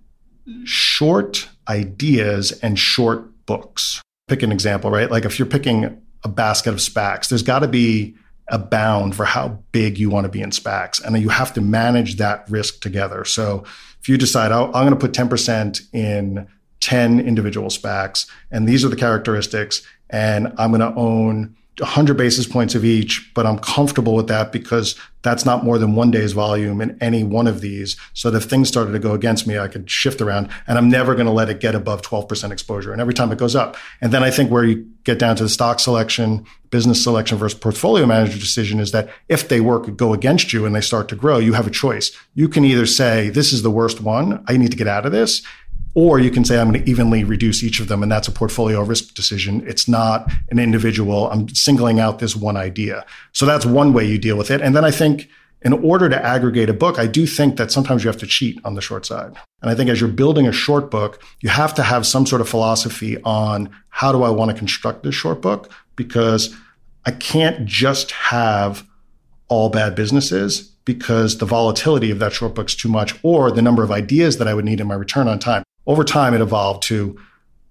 [0.64, 4.02] short ideas and short books.
[4.28, 5.10] Pick an example, right?
[5.10, 8.14] Like if you're picking a basket of SPACs, there's got to be
[8.48, 11.02] a bound for how big you want to be in SPACs.
[11.02, 13.24] And you have to manage that risk together.
[13.24, 13.64] So
[14.00, 16.46] if you decide, oh, I'm going to put 10% in
[16.80, 22.46] 10 individual SPACs, and these are the characteristics, and I'm going to own 100 basis
[22.46, 26.32] points of each, but I'm comfortable with that because that's not more than one day's
[26.32, 27.96] volume in any one of these.
[28.14, 30.88] So that if things started to go against me, I could shift around and I'm
[30.88, 32.92] never going to let it get above 12% exposure.
[32.92, 33.76] And every time it goes up.
[34.00, 37.58] And then I think where you get down to the stock selection, business selection versus
[37.58, 41.16] portfolio manager decision is that if they work go against you and they start to
[41.16, 42.10] grow, you have a choice.
[42.34, 44.44] You can either say, this is the worst one.
[44.46, 45.42] I need to get out of this.
[45.96, 48.02] Or you can say, I'm going to evenly reduce each of them.
[48.02, 49.66] And that's a portfolio risk decision.
[49.66, 51.30] It's not an individual.
[51.30, 53.06] I'm singling out this one idea.
[53.32, 54.60] So that's one way you deal with it.
[54.60, 55.30] And then I think
[55.62, 58.60] in order to aggregate a book, I do think that sometimes you have to cheat
[58.62, 59.34] on the short side.
[59.62, 62.42] And I think as you're building a short book, you have to have some sort
[62.42, 65.72] of philosophy on how do I want to construct this short book?
[65.96, 66.54] Because
[67.06, 68.86] I can't just have
[69.48, 73.82] all bad businesses because the volatility of that short book's too much or the number
[73.82, 75.62] of ideas that I would need in my return on time.
[75.86, 77.18] Over time, it evolved to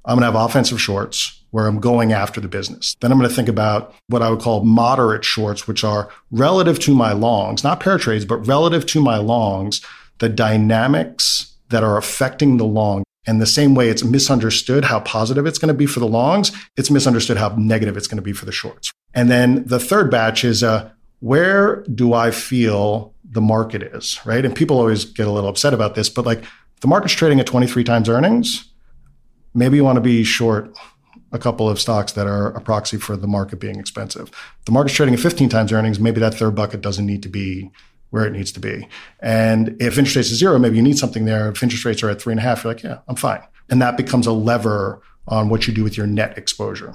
[0.05, 2.95] I'm going to have offensive shorts where I'm going after the business.
[3.01, 6.79] Then I'm going to think about what I would call moderate shorts, which are relative
[6.81, 9.81] to my longs, not pair trades, but relative to my longs,
[10.19, 13.03] the dynamics that are affecting the long.
[13.27, 16.51] And the same way it's misunderstood how positive it's going to be for the longs,
[16.77, 18.91] it's misunderstood how negative it's going to be for the shorts.
[19.15, 24.45] And then the third batch is uh, where do I feel the market is, right?
[24.45, 26.43] And people always get a little upset about this, but like
[26.81, 28.71] the market's trading at 23 times earnings
[29.55, 30.77] maybe you want to be short
[31.31, 34.29] a couple of stocks that are a proxy for the market being expensive.
[34.65, 35.99] The market's trading at 15 times earnings.
[35.99, 37.71] Maybe that third bucket doesn't need to be
[38.11, 38.87] where it needs to be.
[39.19, 41.49] And if interest rates are zero, maybe you need something there.
[41.49, 43.41] If interest rates are at three and a half, you're like, yeah, I'm fine.
[43.69, 46.93] And that becomes a lever on what you do with your net exposure.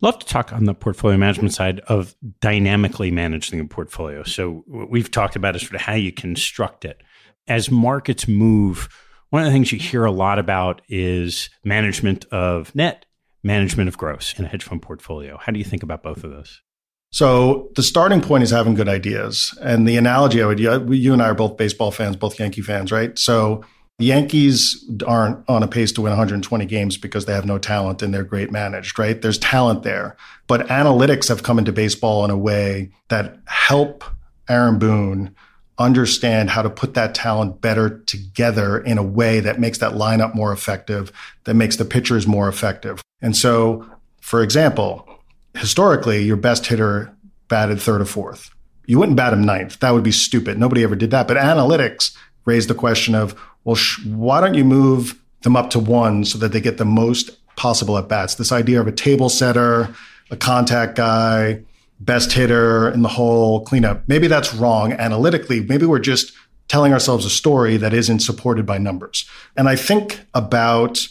[0.00, 4.22] Love to talk on the portfolio management side of dynamically managing a portfolio.
[4.22, 7.02] So what we've talked about is sort of how you construct it.
[7.46, 8.88] As markets move,
[9.34, 13.04] one of the things you hear a lot about is management of net,
[13.42, 15.36] management of gross in a hedge fund portfolio.
[15.38, 16.62] How do you think about both of those?
[17.10, 19.52] So the starting point is having good ideas.
[19.60, 22.92] And the analogy I would, you and I are both baseball fans, both Yankee fans,
[22.92, 23.18] right?
[23.18, 23.64] So
[23.98, 28.02] the Yankees aren't on a pace to win 120 games because they have no talent
[28.02, 29.20] and they're great managed, right?
[29.20, 30.16] There's talent there.
[30.46, 34.04] But analytics have come into baseball in a way that help
[34.48, 35.34] Aaron Boone
[35.78, 40.34] understand how to put that talent better together in a way that makes that lineup
[40.34, 41.10] more effective,
[41.44, 43.02] that makes the pitchers more effective.
[43.20, 43.88] And so,
[44.20, 45.08] for example,
[45.54, 47.14] historically, your best hitter
[47.48, 48.50] batted third or fourth.
[48.86, 49.80] You wouldn't bat him ninth.
[49.80, 50.58] That would be stupid.
[50.58, 51.26] Nobody ever did that.
[51.26, 53.34] But analytics raised the question of,
[53.64, 56.84] well, sh- why don't you move them up to one so that they get the
[56.84, 58.34] most possible at bats?
[58.34, 59.94] This idea of a table setter,
[60.30, 61.62] a contact guy,
[62.00, 64.02] best hitter in the whole cleanup.
[64.08, 65.60] Maybe that's wrong analytically.
[65.60, 66.32] Maybe we're just
[66.68, 69.28] telling ourselves a story that isn't supported by numbers.
[69.56, 71.06] And I think about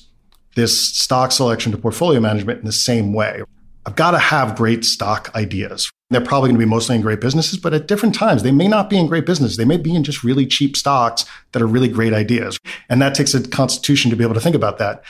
[0.56, 3.41] this stock selection to portfolio management in the same way.
[3.86, 5.91] I've got to have great stock ideas.
[6.10, 8.67] They're probably going to be mostly in great businesses, but at different times, they may
[8.67, 9.58] not be in great businesses.
[9.58, 12.58] They may be in just really cheap stocks that are really great ideas.
[12.88, 15.04] And that takes a constitution to be able to think about that.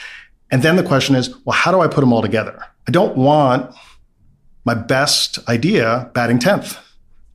[0.50, 2.58] And then the question is, well, how do I put them all together?
[2.88, 3.74] I don't want
[4.64, 6.78] my best idea batting 10th.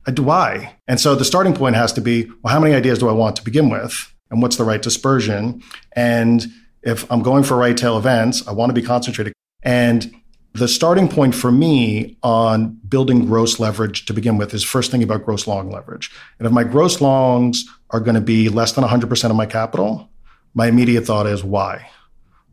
[0.06, 0.76] I do Why?
[0.88, 3.36] And so the starting point has to be well, how many ideas do I want
[3.36, 4.12] to begin with?
[4.30, 5.62] And what's the right dispersion?
[5.92, 6.46] And
[6.82, 9.32] if I'm going for right tail events, I want to be concentrated.
[9.62, 10.14] And
[10.52, 15.08] the starting point for me on building gross leverage to begin with is first thinking
[15.08, 16.10] about gross long leverage.
[16.38, 20.10] And if my gross longs are going to be less than 100% of my capital,
[20.54, 21.88] my immediate thought is why?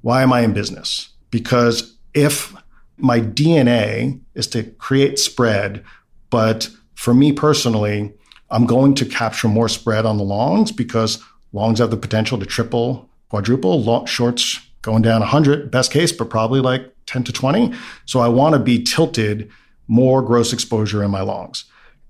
[0.01, 1.09] Why am I in business?
[1.31, 2.53] Because if
[2.97, 5.83] my DNA is to create spread,
[6.29, 8.13] but for me personally,
[8.49, 12.45] I'm going to capture more spread on the longs because longs have the potential to
[12.45, 17.73] triple, quadruple, long, shorts going down 100, best case, but probably like 10 to 20.
[18.05, 19.51] So I want to be tilted
[19.87, 21.65] more gross exposure in my longs.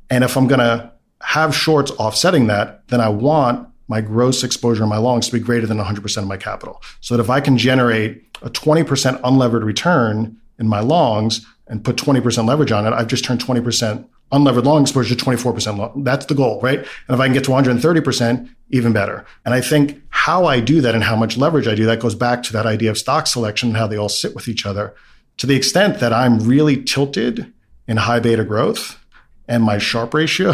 [0.10, 4.84] And if I'm going to have shorts offsetting that, then I want my gross exposure
[4.84, 6.82] in my longs to be greater than 100% of my capital.
[7.02, 8.86] So that if I can generate a 20%
[9.21, 14.08] unlevered return in my longs and put 20% leverage on it, I've just turned 20%
[14.32, 16.04] unlevered long exposure to 24% long.
[16.04, 16.80] That's the goal, right?
[16.80, 19.26] And if I can get to 130%, even better.
[19.46, 22.15] And I think how I do that and how much leverage I do that goes
[22.15, 24.93] back to that idea of stock selection and how they all sit with each other.
[25.38, 27.54] To the extent that I'm really tilted
[27.88, 29.00] in high beta growth
[29.48, 30.54] and my Sharpe ratio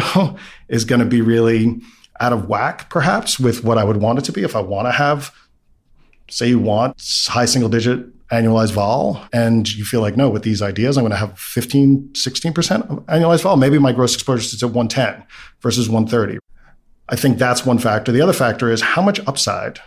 [0.68, 1.80] is going to be really
[2.20, 4.44] out of whack, perhaps, with what I would want it to be.
[4.44, 5.34] If I want to have,
[6.30, 10.62] say, you want high single digit annualized vol and you feel like no with these
[10.62, 13.56] ideas i'm going to have 15 16% annualized vol.
[13.56, 15.24] Maybe my gross exposure is at 110
[15.60, 16.38] versus 130
[17.08, 18.12] i think that's one factor.
[18.12, 19.80] The other factor is how much upside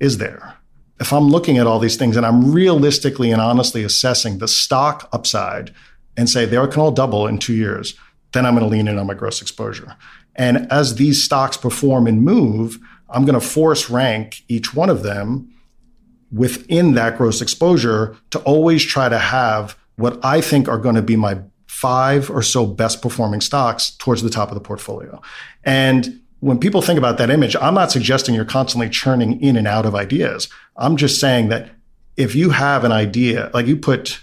[0.00, 0.54] is there?
[0.98, 5.08] If i'm looking at all these things and i'm realistically and honestly assessing the stock
[5.12, 5.74] upside
[6.16, 7.94] and say they can all double in two years
[8.32, 9.94] then i'm going to lean in on my gross exposure.
[10.36, 12.78] And as these stocks perform and move
[13.10, 15.53] i'm going to force rank each one of them
[16.34, 21.02] within that gross exposure to always try to have what I think are going to
[21.02, 25.20] be my five or so best performing stocks towards the top of the portfolio.
[25.64, 29.66] And when people think about that image, I'm not suggesting you're constantly churning in and
[29.66, 30.48] out of ideas.
[30.76, 31.70] I'm just saying that
[32.16, 34.20] if you have an idea, like you put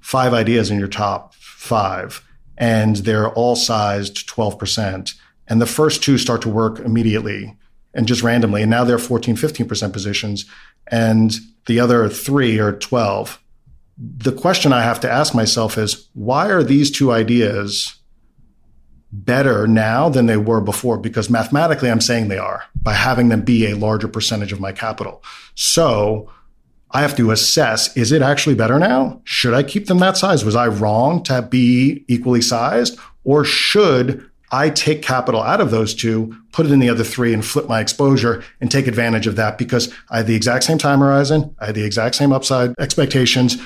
[0.00, 2.26] five ideas in your top five
[2.58, 5.14] and they're all sized 12%,
[5.48, 7.56] and the first two start to work immediately
[7.94, 10.46] and just randomly, and now they're 14, 15% positions,
[10.86, 11.32] and
[11.66, 13.40] the other three are 12.
[13.98, 17.96] The question I have to ask myself is why are these two ideas
[19.12, 23.42] better now than they were before because mathematically I'm saying they are by having them
[23.42, 25.22] be a larger percentage of my capital.
[25.54, 26.30] So
[26.90, 29.20] I have to assess is it actually better now?
[29.24, 30.44] Should I keep them that size?
[30.44, 32.98] Was I wrong to be equally sized?
[33.24, 37.32] Or should I take capital out of those two, put it in the other three,
[37.32, 40.76] and flip my exposure and take advantage of that because I had the exact same
[40.76, 43.56] time horizon, I had the exact same upside expectations.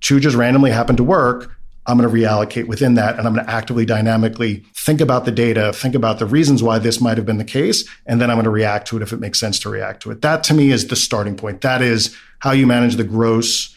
[0.00, 1.56] Two just randomly happened to work.
[1.86, 5.32] I'm going to reallocate within that and I'm going to actively dynamically think about the
[5.32, 8.36] data, think about the reasons why this might have been the case, and then I'm
[8.36, 10.20] going to react to it if it makes sense to react to it.
[10.20, 11.62] That to me is the starting point.
[11.62, 13.74] That is how you manage the gross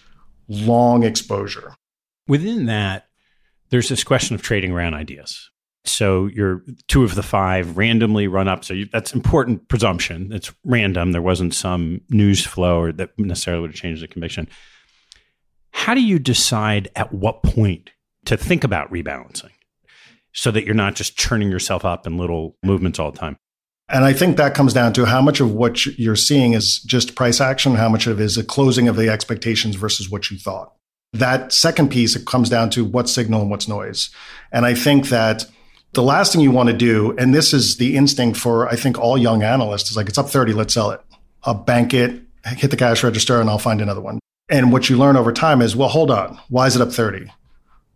[0.47, 1.73] long exposure.
[2.27, 3.07] Within that,
[3.69, 5.50] there's this question of trading around ideas.
[5.83, 8.63] So you're two of the five randomly run up.
[8.63, 10.31] So you, that's important presumption.
[10.31, 11.11] It's random.
[11.11, 14.47] There wasn't some news flow or that necessarily would change the conviction.
[15.71, 17.89] How do you decide at what point
[18.25, 19.51] to think about rebalancing
[20.33, 23.37] so that you're not just churning yourself up in little movements all the time?
[23.89, 27.15] And I think that comes down to how much of what you're seeing is just
[27.15, 30.37] price action, how much of it is a closing of the expectations versus what you
[30.37, 30.73] thought.
[31.13, 34.09] That second piece, it comes down to what's signal and what's noise.
[34.51, 35.45] And I think that
[35.93, 38.97] the last thing you want to do, and this is the instinct for, I think,
[38.97, 41.01] all young analysts, is like, it's up 30, let's sell it.
[41.43, 44.19] I'll bank it, hit the cash register, and I'll find another one.
[44.49, 46.39] And what you learn over time is, well, hold on.
[46.49, 47.31] Why is it up 30?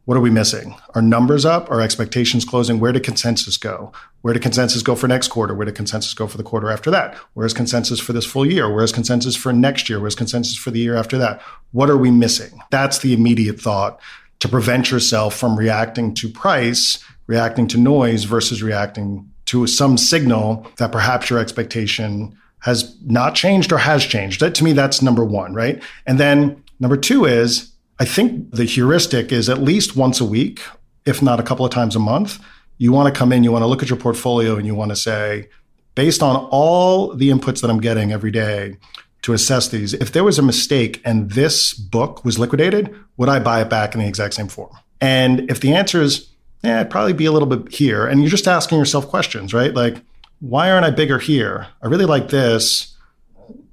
[0.06, 0.76] What are we missing?
[0.94, 1.72] Are numbers up?
[1.72, 2.80] Are expectations closing?
[2.80, 3.92] Where did consensus go?
[4.22, 5.56] Where did consensus go for next quarter?
[5.56, 7.16] Where did consensus go for the quarter after that?
[7.34, 8.72] Where's consensus for this full year?
[8.72, 10.00] Where's consensus for next year?
[10.00, 11.42] Where's consensus for the year after that?
[11.72, 12.60] What are we missing?
[12.70, 14.00] That's the immediate thought
[14.40, 20.68] to prevent yourself from reacting to price, reacting to noise versus reacting to some signal
[20.78, 24.40] that perhaps your expectation has not changed or has changed.
[24.40, 25.82] That, to me, that's number one, right?
[26.06, 30.62] And then number two is I think the heuristic is at least once a week,
[31.06, 32.40] if not a couple of times a month.
[32.78, 34.92] You want to come in, you want to look at your portfolio, and you want
[34.92, 35.48] to say,
[35.94, 38.78] based on all the inputs that I'm getting every day
[39.22, 43.40] to assess these, if there was a mistake and this book was liquidated, would I
[43.40, 44.72] buy it back in the exact same form?
[45.00, 46.30] And if the answer is,
[46.66, 49.74] yeah, I'd probably be a little bit here, and you're just asking yourself questions, right?
[49.74, 50.02] Like,
[50.40, 51.68] why aren't I bigger here?
[51.82, 52.96] I really like this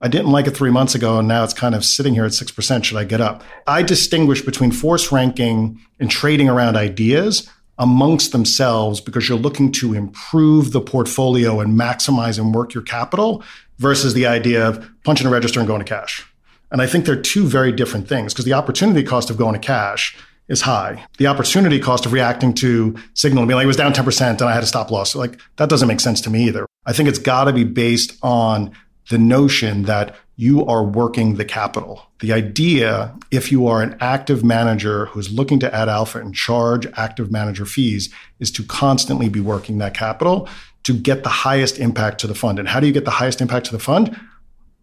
[0.02, 2.33] I didn't like it three months ago, and now it's kind of sitting here at
[2.33, 2.85] 6%.
[2.85, 3.44] Should I get up?
[3.68, 9.94] I distinguish between force ranking and trading around ideas amongst themselves because you're looking to
[9.94, 13.44] improve the portfolio and maximize and work your capital
[13.78, 16.26] versus the idea of punching a register and going to cash.
[16.72, 19.64] And I think they're two very different things because the opportunity cost of going to
[19.64, 20.16] cash
[20.48, 21.05] is high.
[21.18, 24.52] The opportunity cost of reacting to signal being like, it was down 10% and I
[24.52, 25.14] had a stop loss.
[25.14, 26.66] Like that doesn't make sense to me either.
[26.85, 28.72] I think it's got to be based on
[29.11, 32.07] the notion that you are working the capital.
[32.20, 36.87] The idea, if you are an active manager who's looking to add alpha and charge
[36.96, 40.48] active manager fees, is to constantly be working that capital
[40.85, 42.59] to get the highest impact to the fund.
[42.59, 44.18] And how do you get the highest impact to the fund?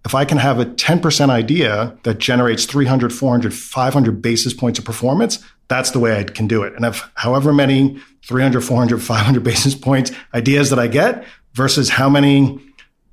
[0.05, 4.85] If I can have a 10% idea that generates 300, 400, 500 basis points of
[4.85, 6.73] performance, that's the way I can do it.
[6.73, 12.09] And if however many 300, 400, 500 basis points ideas that I get versus how
[12.09, 12.59] many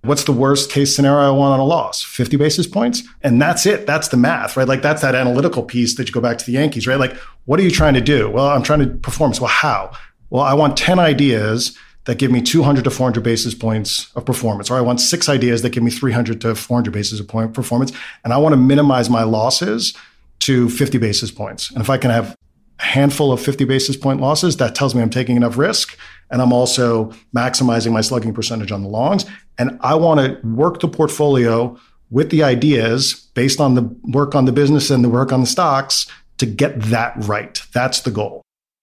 [0.07, 2.01] What's the worst case scenario I want on a loss?
[2.01, 3.03] 50 basis points?
[3.23, 3.87] And that's it.
[3.87, 4.69] That's the math, right?
[4.69, 7.01] Like that's that analytical piece that you go back to the Yankees, right?
[7.01, 8.31] Like, what are you trying to do?
[8.31, 9.33] Well, I'm trying to perform.
[9.41, 9.91] Well, how?
[10.31, 14.71] Well, I want 10 ideas that give me 200 to 400 basis points of performance,
[14.71, 17.93] or I want six ideas that give me 300 to 400 basis point performance.
[18.25, 19.95] And I want to minimize my losses
[20.41, 21.71] to 50 basis points.
[21.71, 22.37] And if I can have
[22.79, 25.99] a handful of 50 basis point losses, that tells me I'm taking enough risk
[26.31, 29.25] and I'm also maximizing my slugging percentage on the longs.
[29.59, 31.79] And I want to work the portfolio
[32.11, 35.47] with the ideas based on the work on the business and the work on the
[35.47, 36.07] stocks
[36.39, 37.61] to get that right.
[37.73, 38.43] That's the goal.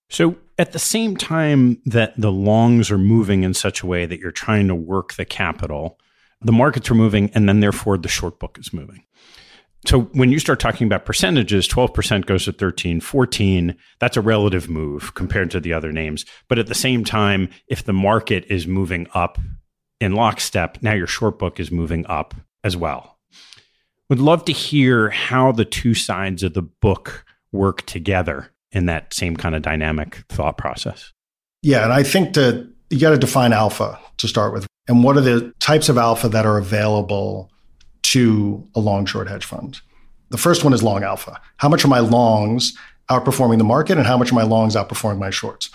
[0.09, 4.19] So, at the same time that the longs are moving in such a way that
[4.19, 5.99] you're trying to work the capital,
[6.41, 9.03] the markets are moving, and then therefore the short book is moving.
[9.85, 14.69] So when you start talking about percentages, 12% goes to 13, 14, that's a relative
[14.69, 16.25] move compared to the other names.
[16.47, 19.37] But at the same time, if the market is moving up
[19.99, 22.33] in lockstep, now your short book is moving up
[22.63, 23.19] as well.
[24.09, 29.13] Would love to hear how the two sides of the book work together in that
[29.13, 31.11] same kind of dynamic thought process.
[31.61, 34.67] Yeah, and I think that you got to define alpha to start with.
[34.87, 37.49] And what are the types of alpha that are available
[38.03, 39.81] to a long short hedge fund.
[40.29, 41.41] The first one is long alpha.
[41.57, 42.77] How much are my longs
[43.09, 45.69] outperforming the market and how much are my longs outperforming my shorts?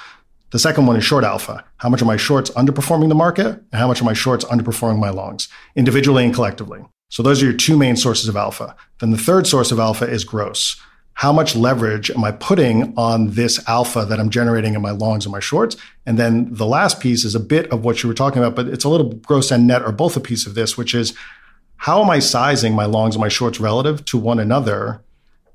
[0.51, 1.65] The second one is short alpha.
[1.79, 4.99] How much are my shorts underperforming the market and how much are my shorts underperforming
[4.99, 6.81] my longs individually and collectively?
[7.11, 8.77] So those are your two main sources of alpha.
[9.01, 10.81] Then the third source of alpha is gross.
[11.19, 15.25] How much leverage am I putting on this alpha that I'm generating in my longs
[15.25, 15.77] and my shorts?
[16.07, 18.69] And then the last piece is a bit of what you were talking about, but
[18.69, 21.14] it's a little gross and net or both a piece of this, which is
[21.77, 25.03] how am I sizing my longs and my shorts relative to one another,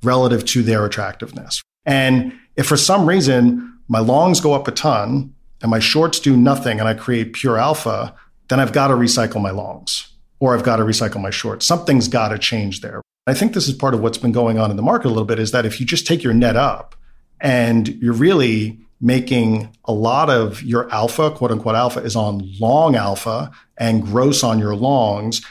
[0.03, 1.61] relative to their attractiveness?
[1.85, 6.35] And if for some reason my longs go up a ton and my shorts do
[6.35, 8.13] nothing and I create pure alpha,
[8.49, 10.11] then I've got to recycle my longs
[10.41, 11.65] or I've got to recycle my shorts.
[11.65, 13.01] Something's got to change there.
[13.25, 15.25] I think this is part of what's been going on in the market a little
[15.25, 16.95] bit is that if you just take your net up
[17.39, 22.95] and you're really making a lot of your alpha, quote unquote alpha, is on long
[22.95, 25.41] alpha and gross on your longs,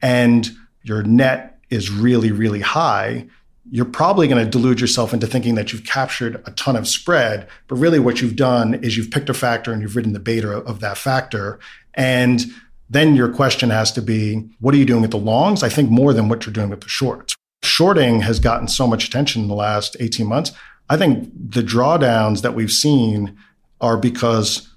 [0.00, 0.50] and
[0.82, 3.26] your net is really, really high,
[3.70, 7.46] you're probably going to delude yourself into thinking that you've captured a ton of spread.
[7.68, 10.50] But really, what you've done is you've picked a factor and you've ridden the beta
[10.50, 11.60] of that factor.
[11.94, 12.46] And
[12.90, 15.62] then your question has to be, what are you doing with the longs?
[15.62, 17.36] I think more than what you're doing with the shorts.
[17.62, 20.52] Shorting has gotten so much attention in the last 18 months.
[20.88, 23.38] I think the drawdowns that we've seen
[23.80, 24.68] are because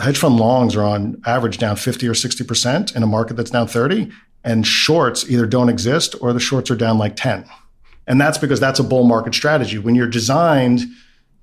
[0.00, 3.66] hedge fund longs are on average down 50 or 60% in a market that's down
[3.66, 4.10] 30
[4.44, 7.44] and shorts either don't exist or the shorts are down like 10.
[8.06, 9.78] And that's because that's a bull market strategy.
[9.78, 10.82] When you're designed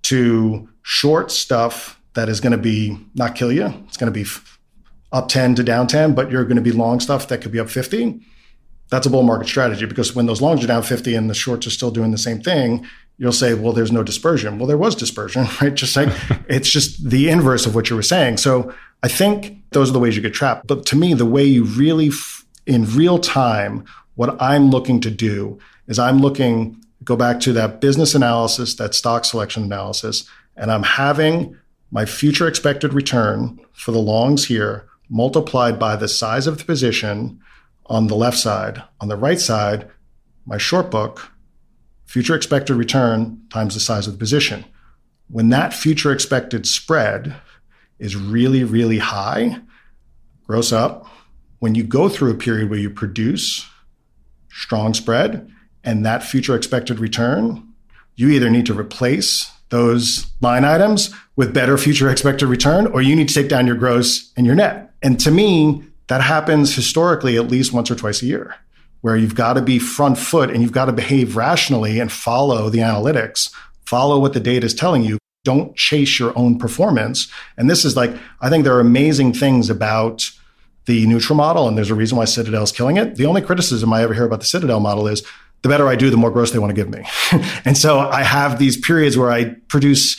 [0.03, 4.23] to short stuff that is going to be not kill you, it's going to be
[5.13, 7.59] up 10 to down 10, but you're going to be long stuff that could be
[7.59, 8.19] up 50.
[8.89, 11.65] That's a bull market strategy because when those longs are down 50 and the shorts
[11.67, 12.85] are still doing the same thing,
[13.17, 14.57] you'll say, well, there's no dispersion.
[14.57, 15.73] Well, there was dispersion, right?
[15.73, 16.09] Just like
[16.49, 18.37] it's just the inverse of what you were saying.
[18.37, 20.67] So I think those are the ways you get trapped.
[20.67, 23.85] But to me, the way you really, f- in real time,
[24.15, 28.95] what I'm looking to do is I'm looking, go back to that business analysis, that
[28.95, 31.57] stock selection analysis, and I'm having
[31.91, 37.39] my future expected return for the longs here multiplied by the size of the position
[37.87, 38.81] on the left side.
[38.99, 39.89] On the right side,
[40.45, 41.31] my short book,
[42.05, 44.65] future expected return times the size of the position.
[45.29, 47.35] When that future expected spread
[47.99, 49.59] is really, really high,
[50.45, 51.07] gross up,
[51.59, 53.65] when you go through a period where you produce
[54.49, 55.49] strong spread
[55.83, 57.67] and that future expected return,
[58.15, 63.15] you either need to replace those line items with better future expected return, or you
[63.15, 64.93] need to take down your gross and your net.
[65.01, 68.55] And to me, that happens historically at least once or twice a year,
[69.01, 72.69] where you've got to be front foot and you've got to behave rationally and follow
[72.69, 73.51] the analytics,
[73.85, 75.17] follow what the data is telling you.
[75.43, 77.29] Don't chase your own performance.
[77.57, 80.29] And this is like, I think there are amazing things about
[80.85, 83.15] the neutral model, and there's a reason why Citadel's killing it.
[83.15, 85.23] The only criticism I ever hear about the Citadel model is
[85.63, 87.03] the better I do, the more gross they want to give me.
[87.65, 90.17] and so I have these periods where I produce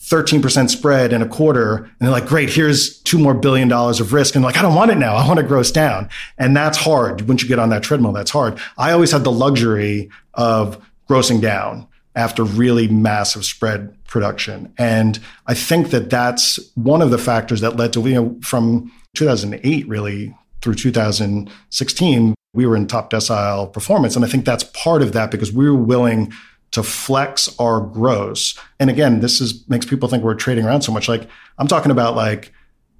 [0.00, 1.76] 13% spread in a quarter.
[1.76, 4.34] And they're like, great, here's two more billion dollars of risk.
[4.34, 5.16] And like, I don't want it now.
[5.16, 6.08] I want to gross down.
[6.38, 7.22] And that's hard.
[7.22, 8.58] Once you get on that treadmill, that's hard.
[8.78, 14.72] I always had the luxury of grossing down after really massive spread production.
[14.78, 18.92] And I think that that's one of the factors that led to, you know, from
[19.14, 24.16] 2008 really through 2016, we were in top decile performance.
[24.16, 26.32] And I think that's part of that because we were willing
[26.70, 28.58] to flex our gross.
[28.80, 31.08] And again, this is makes people think we're trading around so much.
[31.08, 31.28] Like
[31.58, 32.52] I'm talking about like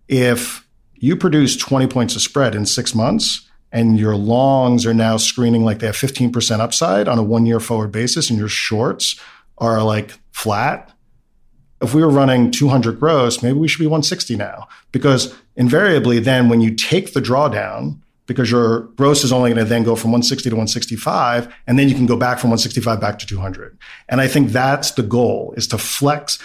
[0.08, 5.16] if you produce 20 points of spread in six months and your longs are now
[5.16, 9.20] screening like they have 15% upside on a one year forward basis and your shorts
[9.58, 10.92] are like flat.
[11.80, 16.48] If we were running 200 gross, maybe we should be 160 now because invariably then
[16.48, 20.10] when you take the drawdown, because your gross is only going to then go from
[20.10, 23.76] 160 to 165 and then you can go back from 165 back to 200
[24.08, 26.38] and i think that's the goal is to flex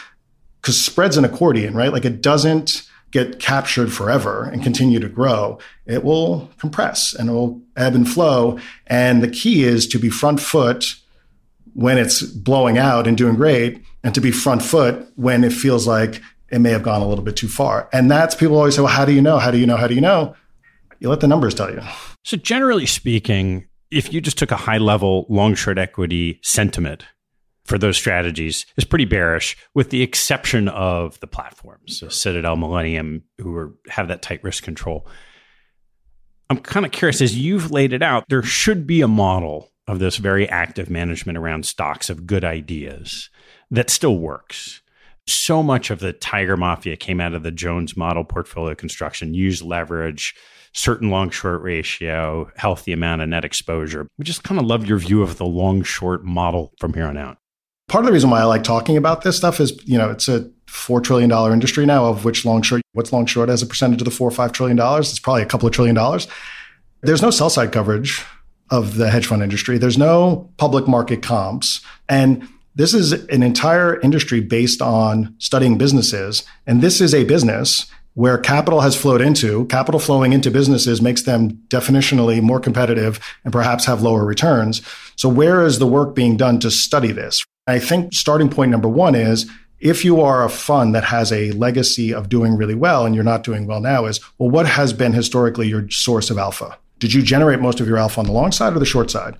[0.61, 1.91] because spreads an accordion right?
[1.91, 5.57] Like it doesn't get captured forever and continue to grow.
[5.87, 8.59] It will compress and it will ebb and flow.
[8.85, 10.95] And the key is to be front foot
[11.73, 15.87] when it's blowing out and doing great and to be front foot when it feels
[15.87, 17.89] like it may have gone a little bit too far.
[17.91, 19.39] And that's people always say well how do you know?
[19.39, 19.77] How do you know?
[19.77, 20.35] How do you know
[20.99, 21.81] you let the numbers tell you.
[22.23, 27.05] So, generally speaking, if you just took a high level long short equity sentiment
[27.65, 33.23] for those strategies, is pretty bearish, with the exception of the platforms, so Citadel, Millennium,
[33.37, 35.07] who are, have that tight risk control.
[36.49, 39.99] I'm kind of curious, as you've laid it out, there should be a model of
[39.99, 43.29] this very active management around stocks of good ideas
[43.69, 44.81] that still works
[45.29, 49.61] so much of the Tiger Mafia came out of the Jones model portfolio construction, use
[49.61, 50.35] leverage,
[50.73, 54.07] certain long short ratio, healthy amount of net exposure.
[54.17, 57.17] We just kind of love your view of the long short model from here on
[57.17, 57.37] out.
[57.87, 60.27] Part of the reason why I like talking about this stuff is, you know, it's
[60.27, 63.65] a four trillion dollar industry now, of which long short, what's long short as a
[63.65, 65.09] percentage of the four or five trillion dollars?
[65.09, 66.27] It's probably a couple of trillion dollars.
[67.01, 68.23] There's no sell side coverage
[68.69, 69.77] of the hedge fund industry.
[69.77, 71.81] There's no public market comps.
[72.07, 76.43] And this is an entire industry based on studying businesses.
[76.67, 77.87] And this is a business
[78.19, 79.65] where capital has flowed into.
[79.67, 84.81] Capital flowing into businesses makes them definitionally more competitive and perhaps have lower returns.
[85.15, 87.45] So, where is the work being done to study this?
[87.65, 89.49] I think starting point number one is
[89.79, 93.23] if you are a fund that has a legacy of doing really well and you're
[93.23, 96.77] not doing well now, is well, what has been historically your source of alpha?
[96.97, 99.37] Did you generate most of your alpha on the long side or the short side?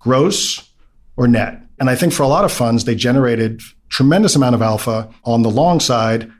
[0.00, 0.68] Gross
[1.16, 1.62] or net?
[1.80, 5.40] And I think for a lot of funds, they generated tremendous amount of alpha on
[5.40, 6.30] the long side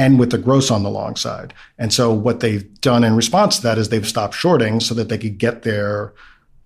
[0.00, 1.52] and with the gross on the long side.
[1.76, 5.10] And so what they've done in response to that is they've stopped shorting so that
[5.10, 6.14] they could get their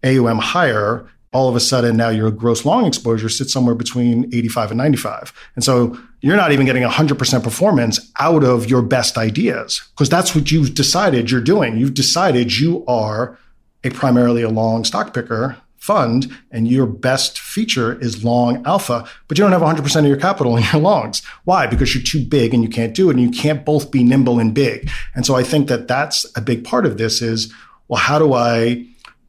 [0.05, 1.05] AUM higher.
[1.32, 5.32] All of a sudden, now your gross long exposure sits somewhere between 85 and 95.
[5.57, 10.37] And so you're not even getting 100% performance out of your best ideas because that's
[10.37, 11.76] what you've decided you're doing.
[11.76, 13.37] You've decided you are
[13.82, 19.37] a primarily a long stock picker fund and your best feature is long alpha, but
[19.37, 21.22] you don't have 100% of your capital in your longs.
[21.45, 21.66] Why?
[21.66, 24.39] Because you're too big and you can't do it and you can't both be nimble
[24.39, 24.89] and big.
[25.14, 27.53] And so I think that that's a big part of this is,
[27.89, 28.87] well, how do I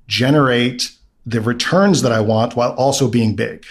[0.08, 0.92] generate
[1.26, 3.66] the returns that I want while also being big?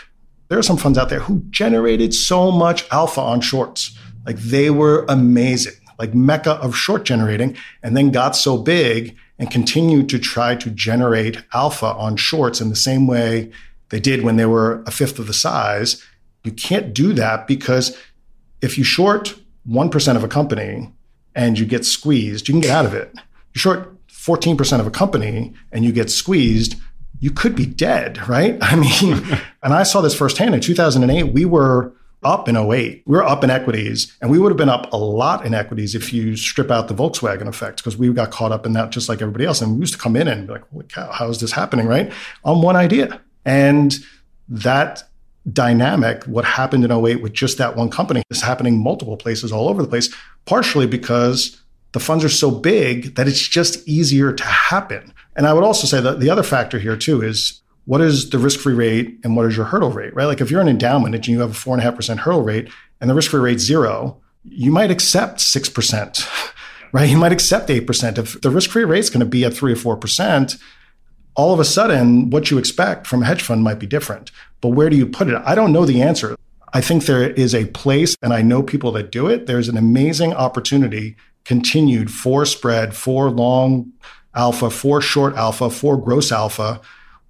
[0.49, 3.99] There are some funds out there who generated so much alpha on shorts.
[4.27, 9.51] Like they were amazing, like mecca of short generating, and then got so big and
[9.51, 13.51] continued to try to generate alpha on shorts in the same way
[13.89, 16.03] they did when they were a fifth of the size.
[16.45, 17.97] You can't do that because
[18.61, 19.35] if you short
[19.69, 20.93] 1% of a company
[21.35, 23.13] and you get squeezed, you can get out of it.
[23.55, 26.77] You short 14% of a company and you get squeezed,
[27.21, 28.57] you could be dead, right?
[28.63, 29.23] I mean,
[29.63, 31.33] and I saw this firsthand in 2008.
[31.33, 31.93] We were
[32.25, 33.03] up in 08.
[33.07, 35.95] We were up in equities, and we would have been up a lot in equities
[35.95, 39.09] if you strip out the Volkswagen effect, because we got caught up in that just
[39.09, 39.61] like everybody else.
[39.61, 41.87] And we used to come in and be like, holy cow, how is this happening,
[41.87, 42.13] right?
[42.45, 43.21] On one idea.
[43.45, 43.95] And
[44.49, 45.05] that
[45.53, 49.69] dynamic, what happened in 08 with just that one company, is happening multiple places all
[49.69, 50.15] over the place,
[50.47, 51.61] partially because
[51.93, 55.13] the funds are so big that it's just easier to happen.
[55.37, 58.39] And I would also say that the other factor here too is what is the
[58.39, 60.25] risk free rate and what is your hurdle rate, right?
[60.25, 62.43] Like if you're an endowment and you have a four and a half percent hurdle
[62.43, 62.69] rate
[63.01, 66.53] and the risk free rate zero, you might accept 6%,
[66.93, 67.09] right?
[67.09, 68.19] You might accept 8%.
[68.19, 70.59] If the risk free rate is going to be at three or 4%,
[71.35, 74.31] all of a sudden what you expect from a hedge fund might be different.
[74.61, 75.43] But where do you put it?
[75.45, 76.37] I don't know the answer.
[76.73, 79.47] I think there is a place, and I know people that do it.
[79.47, 83.93] There's an amazing opportunity continued for spread, for long
[84.35, 86.81] alpha, for short alpha, for gross alpha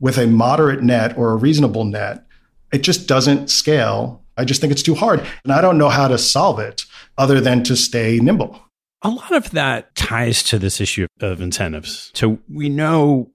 [0.01, 2.27] with a moderate net or a reasonable net,
[2.73, 4.23] it just doesn't scale.
[4.37, 5.25] I just think it's too hard.
[5.45, 6.83] And I don't know how to solve it
[7.17, 8.61] other than to stay nimble.
[9.03, 12.11] A lot of that ties to this issue of incentives.
[12.15, 13.31] So we know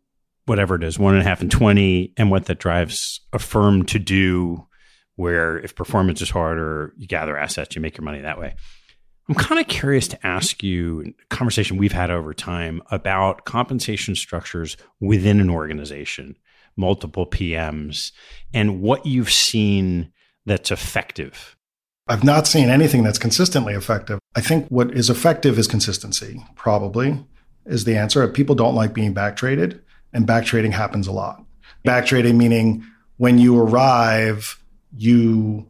[0.45, 3.85] whatever it is, one and a half and 20, and what that drives a firm
[3.85, 4.65] to do
[5.15, 8.55] where if performance is harder, you gather assets, you make your money that way.
[9.27, 14.15] I'm kind of curious to ask you a conversation we've had over time about compensation
[14.15, 16.35] structures within an organization
[16.79, 18.11] multiple PMs
[18.53, 20.11] and what you've seen
[20.45, 21.55] that's effective?
[22.07, 24.17] I've not seen anything that's consistently effective.
[24.35, 27.23] I think what is effective is consistency, probably
[27.67, 28.27] is the answer.
[28.27, 29.79] People don't like being backtraded,
[30.11, 31.43] and backtrading happens a lot.
[31.85, 32.83] Backtrading meaning
[33.17, 34.59] when you arrive,
[34.95, 35.69] you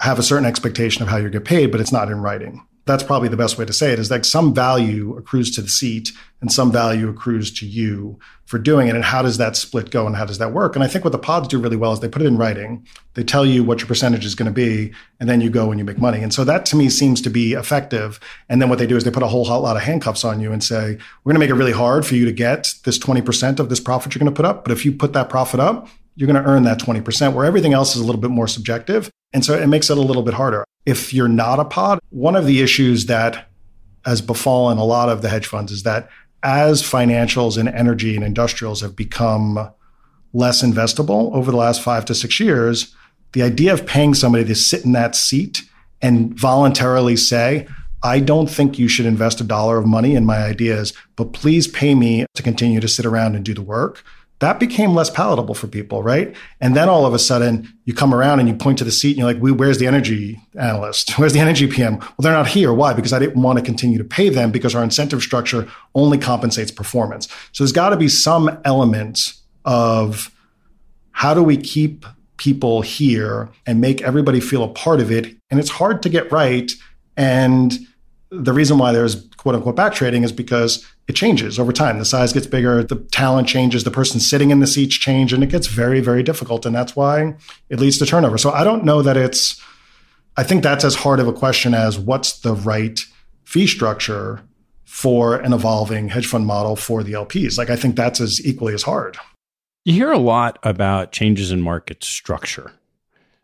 [0.00, 3.02] have a certain expectation of how you get paid, but it's not in writing that's
[3.02, 6.12] probably the best way to say it is like some value accrues to the seat
[6.40, 8.94] and some value accrues to you for doing it.
[8.94, 10.76] And how does that split go and how does that work?
[10.76, 12.86] And I think what the pods do really well is they put it in writing.
[13.14, 15.80] They tell you what your percentage is going to be, and then you go and
[15.80, 16.22] you make money.
[16.22, 18.20] And so that to me seems to be effective.
[18.48, 20.52] And then what they do is they put a whole lot of handcuffs on you
[20.52, 23.58] and say, we're going to make it really hard for you to get this 20%
[23.58, 24.62] of this profit you're going to put up.
[24.64, 27.72] But if you put that profit up, you're going to earn that 20%, where everything
[27.72, 29.10] else is a little bit more subjective.
[29.32, 32.36] And so it makes it a little bit harder if you're not a pod, one
[32.36, 33.50] of the issues that
[34.04, 36.08] has befallen a lot of the hedge funds is that
[36.42, 39.70] as financials and energy and industrials have become
[40.32, 42.94] less investable over the last five to six years,
[43.32, 45.62] the idea of paying somebody to sit in that seat
[46.00, 47.66] and voluntarily say,
[48.02, 51.66] I don't think you should invest a dollar of money in my ideas, but please
[51.66, 54.04] pay me to continue to sit around and do the work
[54.40, 56.36] that became less palatable for people, right?
[56.60, 59.16] And then all of a sudden, you come around and you point to the seat
[59.16, 61.10] and you're like, where's the energy analyst?
[61.18, 61.98] Where's the energy PM?
[61.98, 62.72] Well, they're not here.
[62.72, 62.92] Why?
[62.92, 66.70] Because I didn't want to continue to pay them because our incentive structure only compensates
[66.70, 67.28] performance.
[67.52, 69.32] So there's got to be some element
[69.64, 70.30] of
[71.12, 72.04] how do we keep
[72.36, 75.34] people here and make everybody feel a part of it?
[75.50, 76.70] And it's hard to get right.
[77.16, 77.78] And
[78.30, 81.98] the reason why there's quote unquote back trading is because it changes over time.
[81.98, 85.42] The size gets bigger, the talent changes, the person sitting in the seats change, and
[85.42, 86.66] it gets very, very difficult.
[86.66, 87.34] And that's why
[87.68, 88.38] it leads to turnover.
[88.38, 89.62] So I don't know that it's,
[90.36, 93.00] I think that's as hard of a question as what's the right
[93.44, 94.42] fee structure
[94.84, 97.58] for an evolving hedge fund model for the LPs.
[97.58, 99.18] Like I think that's as equally as hard.
[99.84, 102.72] You hear a lot about changes in market structure.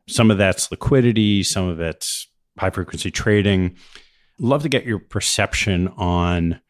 [0.08, 2.26] Some of that's liquidity, some of it's
[2.58, 3.76] high frequency trading.
[4.40, 6.60] Love to get your perception on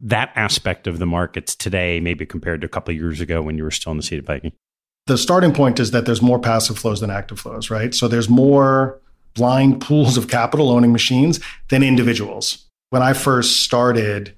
[0.00, 3.58] that aspect of the markets today, maybe compared to a couple of years ago when
[3.58, 4.52] you were still in the seat of Viking?
[5.06, 7.94] The starting point is that there's more passive flows than active flows, right?
[7.94, 9.00] So there's more
[9.34, 12.66] blind pools of capital owning machines than individuals.
[12.90, 14.34] When I first started,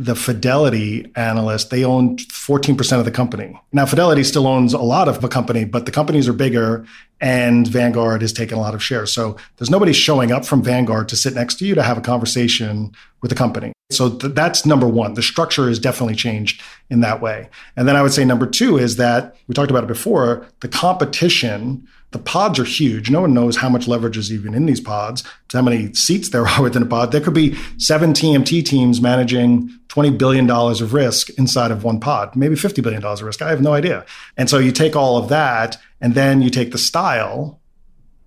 [0.00, 3.60] the Fidelity analyst, they owned 14% of the company.
[3.70, 6.86] Now, Fidelity still owns a lot of the company, but the companies are bigger
[7.20, 9.12] and Vanguard has taken a lot of shares.
[9.12, 12.00] So there's nobody showing up from Vanguard to sit next to you to have a
[12.00, 13.74] conversation with the company.
[13.90, 15.14] So th- that's number one.
[15.14, 17.50] The structure has definitely changed in that way.
[17.76, 20.68] And then I would say number two is that we talked about it before the
[20.68, 23.10] competition the pods are huge.
[23.10, 26.46] No one knows how much leverage is even in these pods, how many seats there
[26.48, 27.12] are within a pod.
[27.12, 32.34] There could be seven TMT teams managing $20 billion of risk inside of one pod,
[32.34, 33.42] maybe $50 billion of risk.
[33.42, 34.04] I have no idea.
[34.36, 37.60] And so you take all of that, and then you take the style,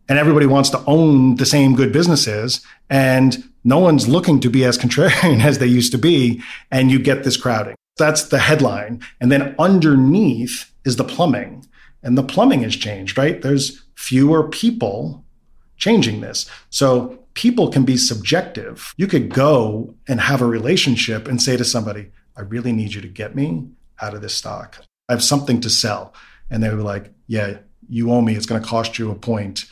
[0.08, 4.64] and everybody wants to own the same good businesses, and no one's looking to be
[4.66, 7.76] as contrarian as they used to be, and you get this crowding.
[7.98, 9.02] That's the headline.
[9.22, 11.66] And then underneath is the plumbing
[12.04, 13.42] and the plumbing has changed, right?
[13.42, 15.24] There's fewer people
[15.78, 16.50] changing this.
[16.70, 18.94] So people can be subjective.
[18.98, 23.02] You could go and have a relationship and say to somebody, I really need you
[23.02, 23.68] to get me
[24.02, 24.80] out of this stock.
[25.10, 26.14] I have something to sell.
[26.50, 27.58] And they were like, Yeah,
[27.90, 28.36] you owe me.
[28.36, 29.66] It's going to cost you a point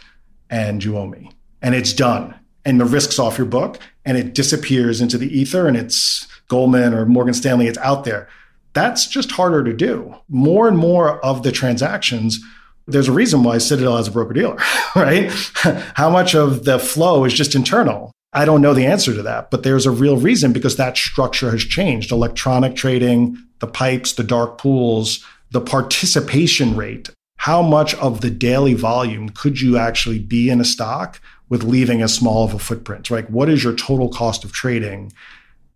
[0.49, 1.32] and you owe me.
[1.61, 2.36] And it's done.
[2.65, 6.93] And the risk's off your book and it disappears into the ether and it's Goldman
[6.93, 7.67] or Morgan Stanley.
[7.67, 8.27] It's out there
[8.74, 10.15] that's just harder to do.
[10.30, 12.39] More and more of the transactions,
[12.88, 14.57] there's a reason why Citadel has a broker dealer,
[14.95, 15.32] right?
[15.95, 18.11] How much of the flow is just internal?
[18.34, 21.51] I don't know the answer to that, but there's a real reason because that structure
[21.51, 22.11] has changed.
[22.11, 27.09] Electronic trading, the pipes, the dark pools, the participation rate.
[27.38, 31.19] How much of the daily volume could you actually be in a stock
[31.49, 33.09] with leaving as small of a footprint?
[33.09, 33.30] Right?
[33.30, 35.11] What is your total cost of trading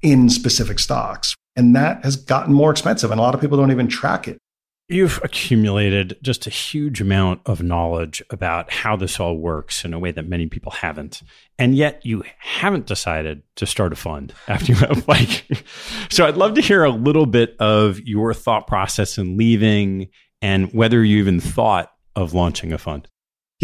[0.01, 1.35] in specific stocks?
[1.55, 4.37] And that has gotten more expensive, and a lot of people don't even track it.
[4.87, 9.99] You've accumulated just a huge amount of knowledge about how this all works in a
[9.99, 11.23] way that many people haven't.
[11.57, 15.47] And yet you haven't decided to start a fund after you have like.
[16.11, 20.71] so I'd love to hear a little bit of your thought process in leaving and
[20.71, 23.07] whether you even thought of launching a fund.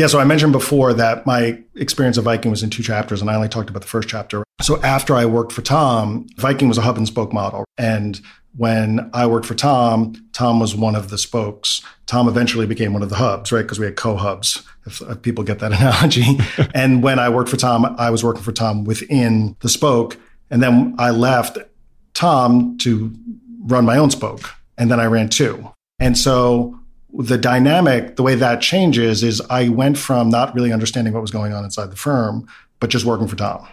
[0.01, 3.29] Yeah, so I mentioned before that my experience of Viking was in two chapters, and
[3.29, 4.43] I only talked about the first chapter.
[4.59, 7.65] So after I worked for Tom, Viking was a hub and spoke model.
[7.77, 8.19] And
[8.57, 11.83] when I worked for Tom, Tom was one of the spokes.
[12.07, 13.61] Tom eventually became one of the hubs, right?
[13.61, 16.39] Because we had co hubs, if, if, people get that analogy.
[16.73, 20.17] and when I worked for Tom, I was working for Tom within the spoke.
[20.49, 21.59] And then I left
[22.15, 23.13] Tom to
[23.65, 24.49] run my own spoke.
[24.79, 25.71] And then I ran two.
[25.99, 26.80] And so
[27.13, 31.31] the dynamic, the way that changes is I went from not really understanding what was
[31.31, 32.47] going on inside the firm,
[32.79, 33.67] but just working for Tom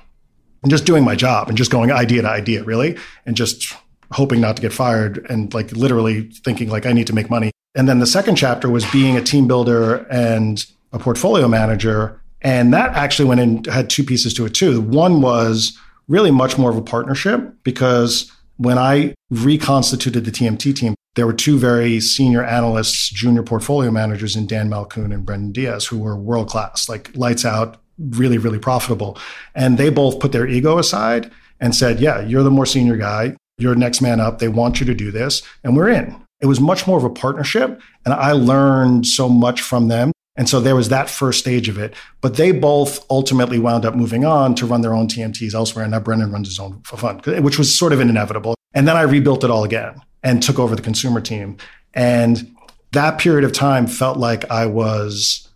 [0.62, 3.74] and just doing my job and just going idea to idea, really, and just
[4.12, 7.50] hoping not to get fired and like literally thinking like I need to make money.
[7.74, 12.20] And then the second chapter was being a team builder and a portfolio manager.
[12.40, 14.80] And that actually went in, had two pieces to it too.
[14.80, 15.78] One was
[16.08, 21.32] really much more of a partnership because when I reconstituted the TMT team, there were
[21.32, 26.16] two very senior analysts, junior portfolio managers in Dan Malkoon and Brendan Diaz, who were
[26.16, 29.18] world class, like lights out, really, really profitable.
[29.52, 33.34] And they both put their ego aside and said, Yeah, you're the more senior guy.
[33.58, 34.38] You're next man up.
[34.38, 35.42] They want you to do this.
[35.64, 36.24] And we're in.
[36.40, 37.80] It was much more of a partnership.
[38.04, 40.12] And I learned so much from them.
[40.36, 41.94] And so there was that first stage of it.
[42.20, 45.84] But they both ultimately wound up moving on to run their own TMTs elsewhere.
[45.84, 48.54] And now Brendan runs his own fund, which was sort of inevitable.
[48.72, 51.56] And then I rebuilt it all again and took over the consumer team.
[51.94, 52.54] And
[52.92, 55.48] that period of time felt like I was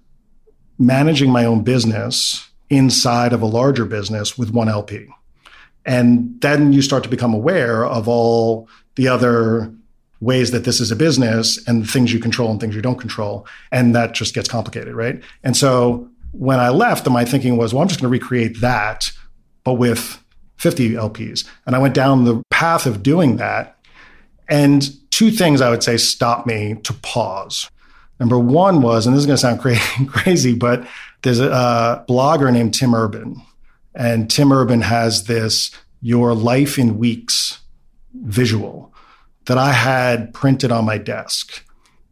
[0.79, 5.09] managing my own business inside of a larger business with one LP.
[5.85, 9.71] And then you start to become aware of all the other
[10.23, 13.47] ways that this is a business and things you control and things you don't control.
[13.73, 15.23] And that just gets complicated, right?
[15.43, 19.13] And so when I left, my thinking was, well, I'm just going to recreate that,
[19.65, 20.19] but with
[20.57, 21.47] 50 LPs.
[21.67, 23.77] And I went down the path of doing that
[24.49, 27.71] and two things I would say stopped me to pause.
[28.21, 30.87] Number one was, and this is going to sound crazy, crazy, but
[31.23, 33.43] there's a, a blogger named Tim Urban.
[33.95, 35.71] And Tim Urban has this
[36.01, 37.61] Your Life in Weeks
[38.15, 38.93] visual
[39.47, 41.65] that I had printed on my desk.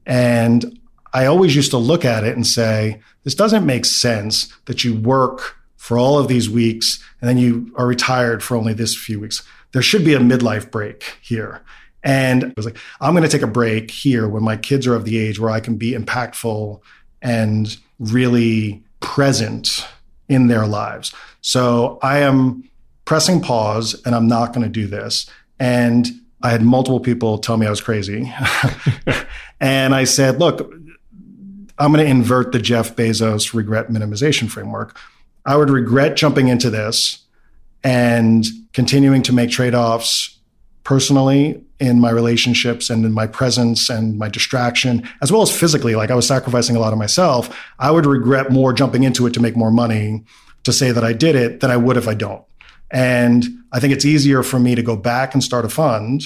[0.07, 0.79] And
[1.13, 4.95] I always used to look at it and say, this doesn't make sense that you
[4.95, 9.21] work for all of these weeks and then you are retired for only this few
[9.21, 9.43] weeks.
[9.73, 11.63] There should be a midlife break here.
[12.03, 14.95] And I was like, I'm going to take a break here when my kids are
[14.95, 16.81] of the age where I can be impactful
[17.21, 19.87] and really present
[20.29, 21.13] in their lives.
[21.43, 22.69] So I am
[23.05, 25.29] pressing pause and I'm not going to do this.
[25.59, 26.07] And
[26.43, 28.33] I had multiple people tell me I was crazy.
[29.61, 30.73] and I said, look,
[31.79, 34.99] I'm going to invert the Jeff Bezos regret minimization framework.
[35.45, 37.25] I would regret jumping into this
[37.83, 40.39] and continuing to make trade offs
[40.85, 45.95] personally in my relationships and in my presence and my distraction, as well as physically.
[45.95, 47.57] Like I was sacrificing a lot of myself.
[47.79, 50.25] I would regret more jumping into it to make more money
[50.65, 52.45] to say that I did it than I would if I don't.
[52.91, 56.23] And I think it's easier for me to go back and start a fund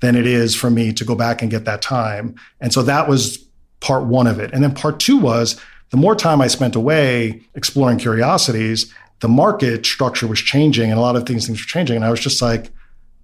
[0.00, 2.34] than it is for me to go back and get that time.
[2.60, 3.38] And so that was
[3.80, 4.50] part one of it.
[4.52, 5.60] And then part two was
[5.90, 11.02] the more time I spent away exploring curiosities, the market structure was changing and a
[11.02, 11.96] lot of things, things were changing.
[11.96, 12.70] And I was just like,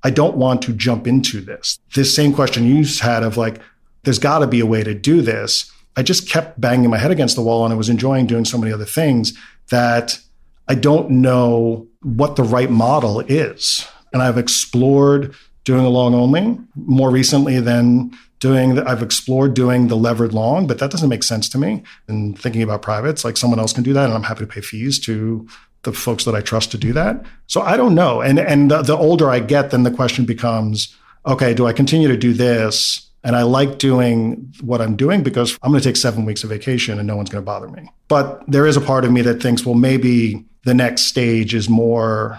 [0.07, 1.81] I don't want to jump into this.
[1.97, 3.61] This same question you had of like,
[4.05, 5.69] there's got to be a way to do this.
[5.97, 8.57] I just kept banging my head against the wall and I was enjoying doing so
[8.57, 9.37] many other things
[9.71, 10.21] that
[10.69, 13.85] I don't know what the right model is.
[14.13, 15.35] And I've explored
[15.65, 20.69] doing a long only more recently than doing the, I've explored doing the levered long,
[20.69, 21.83] but that doesn't make sense to me.
[22.07, 24.61] And thinking about privates, like someone else can do that, and I'm happy to pay
[24.61, 25.49] fees to
[25.87, 27.25] the folks that I trust to do that.
[27.47, 28.21] So I don't know.
[28.21, 32.09] And and the, the older I get, then the question becomes, okay, do I continue
[32.09, 33.03] to do this?
[33.25, 36.51] And I like doing what I'm doing because I'm going to take seven weeks of
[36.51, 37.91] vacation and no one's going to bother me.
[38.07, 41.69] But there is a part of me that thinks, well, maybe the next stage is
[41.69, 42.39] more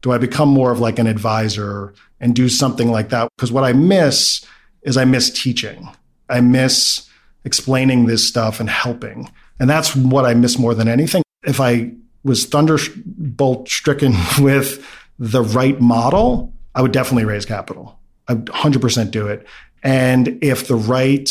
[0.00, 3.28] do I become more of like an advisor and do something like that?
[3.36, 4.44] Because what I miss
[4.82, 5.88] is I miss teaching.
[6.28, 7.08] I miss
[7.44, 9.30] explaining this stuff and helping.
[9.58, 11.22] And that's what I miss more than anything.
[11.42, 11.92] If I
[12.28, 14.86] was thunderbolt stricken with
[15.18, 17.98] the right model, I would definitely raise capital.
[18.28, 19.46] I'd 100% do it.
[19.82, 21.28] And if the right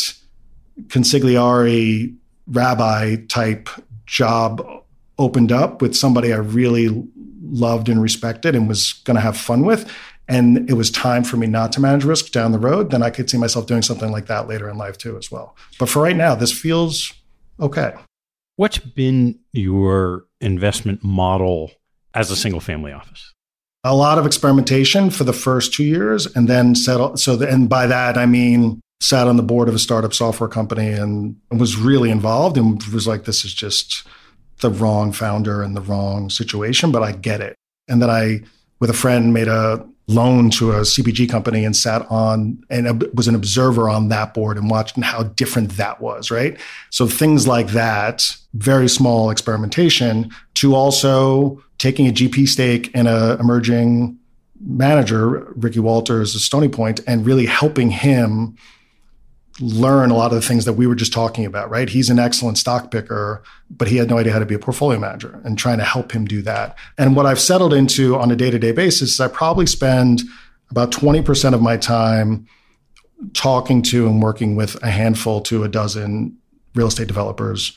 [0.88, 2.14] consigliere
[2.46, 3.68] rabbi type
[4.06, 4.66] job
[5.18, 6.88] opened up with somebody I really
[7.42, 9.90] loved and respected and was going to have fun with,
[10.28, 13.10] and it was time for me not to manage risk down the road, then I
[13.10, 15.56] could see myself doing something like that later in life too, as well.
[15.78, 17.12] But for right now, this feels
[17.58, 17.94] okay.
[18.56, 21.72] What's been your investment model
[22.14, 23.32] as a single family office?
[23.84, 27.16] A lot of experimentation for the first two years, and then settle.
[27.16, 30.48] So, the, and by that I mean sat on the board of a startup software
[30.48, 34.06] company and was really involved, and was like, "This is just
[34.60, 37.54] the wrong founder and the wrong situation," but I get it.
[37.86, 38.40] And then I,
[38.80, 43.28] with a friend, made a loan to a CPG company and sat on and was
[43.28, 46.58] an observer on that board and watched how different that was, right?
[46.90, 53.38] So things like that, very small experimentation to also taking a GP stake in an
[53.38, 54.18] emerging
[54.60, 58.56] manager, Ricky Walters of Stony Point, and really helping him
[59.60, 61.88] learn a lot of the things that we were just talking about, right?
[61.88, 64.98] He's an excellent stock picker, but he had no idea how to be a portfolio
[65.00, 66.76] manager and trying to help him do that.
[66.96, 70.22] And what I've settled into on a day to day basis is I probably spend
[70.70, 72.46] about 20% of my time
[73.32, 76.36] talking to and working with a handful to a dozen
[76.74, 77.76] real estate developers,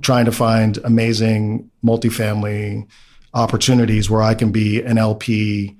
[0.00, 2.86] trying to find amazing multifamily
[3.34, 5.76] opportunities where I can be an LP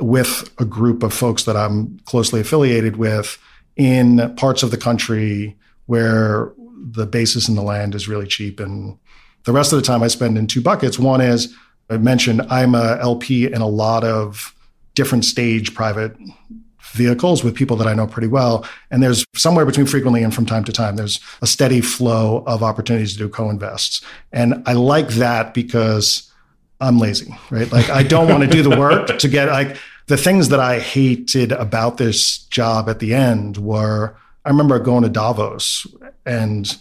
[0.00, 3.38] with a group of folks that I'm closely affiliated with
[3.76, 5.56] in parts of the country
[5.86, 8.60] where the basis in the land is really cheap.
[8.60, 8.98] And
[9.44, 10.98] the rest of the time I spend in two buckets.
[10.98, 11.54] One is
[11.90, 14.54] I mentioned I'm a LP in a lot of
[14.94, 16.16] different stage private
[16.92, 18.66] vehicles with people that I know pretty well.
[18.90, 22.62] And there's somewhere between frequently and from time to time, there's a steady flow of
[22.62, 24.02] opportunities to do co-invests.
[24.32, 26.30] And I like that because
[26.80, 27.70] I'm lazy, right?
[27.70, 29.76] Like I don't want to do the work to get like
[30.06, 35.02] the things that I hated about this job at the end were I remember going
[35.02, 35.86] to Davos
[36.24, 36.76] and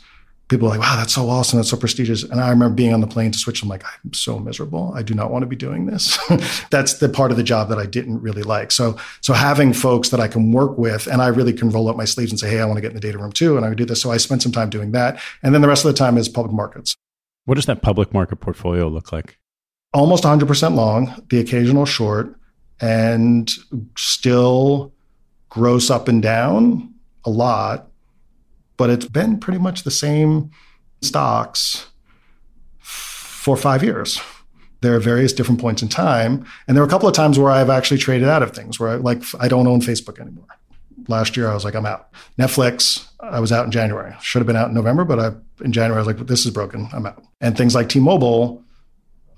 [0.48, 1.58] people are like, wow, that's so awesome.
[1.58, 2.24] That's so prestigious.
[2.24, 3.62] And I remember being on the plane to switch.
[3.62, 4.94] I'm like, I'm so miserable.
[4.96, 6.18] I do not want to be doing this.
[6.72, 8.72] that's the part of the job that I didn't really like.
[8.72, 11.98] So, so having folks that I can work with and I really can roll up
[11.98, 13.58] my sleeves and say, Hey, I want to get in the data room too.
[13.58, 14.02] And I would do this.
[14.02, 15.20] So I spent some time doing that.
[15.44, 16.96] And then the rest of the time is public markets.
[17.46, 19.38] What does that public market portfolio look like?
[19.94, 22.38] Almost 100% long, the occasional short
[22.80, 23.52] and
[23.98, 24.94] still
[25.50, 26.94] gross up and down
[27.26, 27.90] a lot,
[28.78, 30.52] but it's been pretty much the same
[31.02, 31.88] stocks
[32.80, 34.20] for five years.
[34.82, 36.46] there are various different points in time.
[36.68, 38.90] And there were a couple of times where I've actually traded out of things where
[38.90, 40.46] I, like I don't own Facebook anymore.
[41.08, 42.10] Last year, I was like, I'm out.
[42.38, 44.14] Netflix, I was out in January.
[44.22, 45.32] Should have been out in November, but I,
[45.64, 46.90] in January, I was like, this is broken.
[46.94, 47.24] I'm out.
[47.40, 48.64] And things like T Mobile,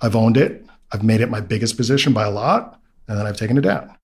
[0.01, 0.65] I've owned it.
[0.91, 3.95] I've made it my biggest position by a lot, and then I've taken it down.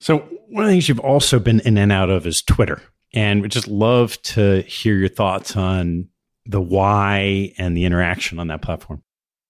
[0.00, 0.18] So,
[0.48, 2.80] one of the things you've also been in and out of is Twitter.
[3.14, 6.08] And we just love to hear your thoughts on
[6.46, 9.02] the why and the interaction on that platform.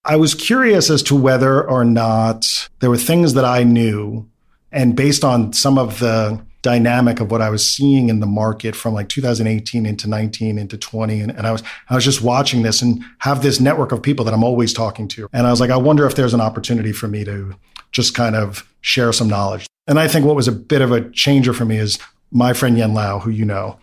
[0.05, 2.45] I was curious as to whether or not
[2.79, 4.29] there were things that I knew,
[4.71, 8.75] and based on some of the dynamic of what I was seeing in the market
[8.75, 12.63] from like 2018 into 19 into 20 and, and, I was I was just watching
[12.63, 15.29] this and have this network of people that I'm always talking to.
[15.31, 17.55] And I was like I wonder if there's an opportunity for me to
[17.91, 19.67] just kind of share some knowledge.
[19.87, 21.97] And I think what was a bit of a changer for me is
[22.31, 23.79] my friend Yen Liow who you know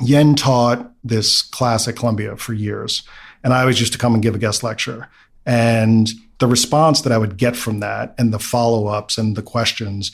[0.00, 3.02] Yen taught this class at Columbia for years
[3.46, 5.08] and I always used to come and give a guest lecture.
[5.46, 6.08] And
[6.40, 10.10] the response that I would get from that and the follow ups and the questions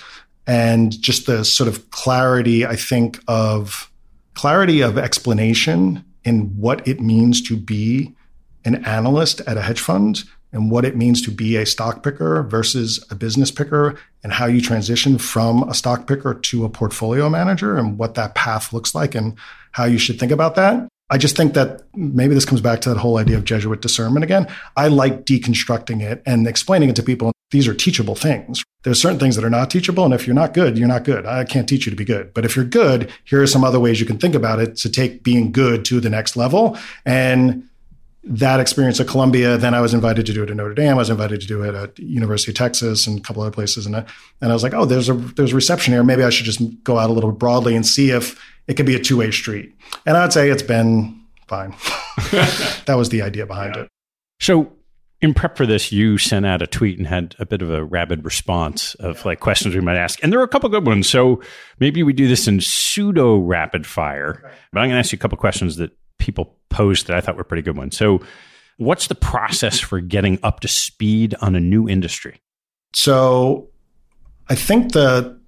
[0.47, 3.91] and just the sort of clarity, I think, of
[4.35, 8.15] clarity of explanation in what it means to be
[8.67, 12.43] an analyst at a hedge fund and what it means to be a stock picker
[12.43, 17.29] versus a business picker and how you transition from a stock picker to a portfolio
[17.29, 19.37] manager and what that path looks like and
[19.73, 20.87] how you should think about that.
[21.11, 24.25] I just think that maybe this comes back to that whole idea of Jesuit discernment
[24.25, 24.47] again.
[24.77, 27.33] I like deconstructing it and explaining it to people.
[27.51, 28.65] These are teachable things.
[28.83, 30.07] There's certain things that are not teachable.
[30.07, 31.27] And if you're not good, you're not good.
[31.27, 32.33] I can't teach you to be good.
[32.33, 34.91] But if you're good, here are some other ways you can think about it to
[34.91, 36.79] take being good to the next level.
[37.05, 37.69] And
[38.25, 40.93] that experience at Columbia, then I was invited to do it at Notre Dame.
[40.93, 43.85] I was invited to do it at University of Texas and a couple other places.
[43.85, 44.05] And I,
[44.41, 46.05] and I was like, oh, there's a there's a reception here.
[46.05, 48.95] Maybe I should just go out a little broadly and see if it could be
[48.95, 49.75] a two way street.
[50.07, 51.71] And I'd say it's been fine.
[52.87, 53.83] that was the idea behind yeah.
[53.83, 53.89] it.
[54.41, 54.73] So,
[55.21, 57.85] in prep for this, you sent out a tweet and had a bit of a
[57.85, 60.23] rabid response of like questions we might ask.
[60.23, 61.09] And there were a couple good ones.
[61.09, 61.41] So
[61.79, 64.41] maybe we do this in pseudo rapid fire.
[64.73, 67.37] But I'm going to ask you a couple questions that people posed that I thought
[67.37, 67.97] were pretty good ones.
[67.97, 68.21] So,
[68.79, 72.41] what's the process for getting up to speed on a new industry?
[72.95, 73.69] So,
[74.49, 75.41] I think the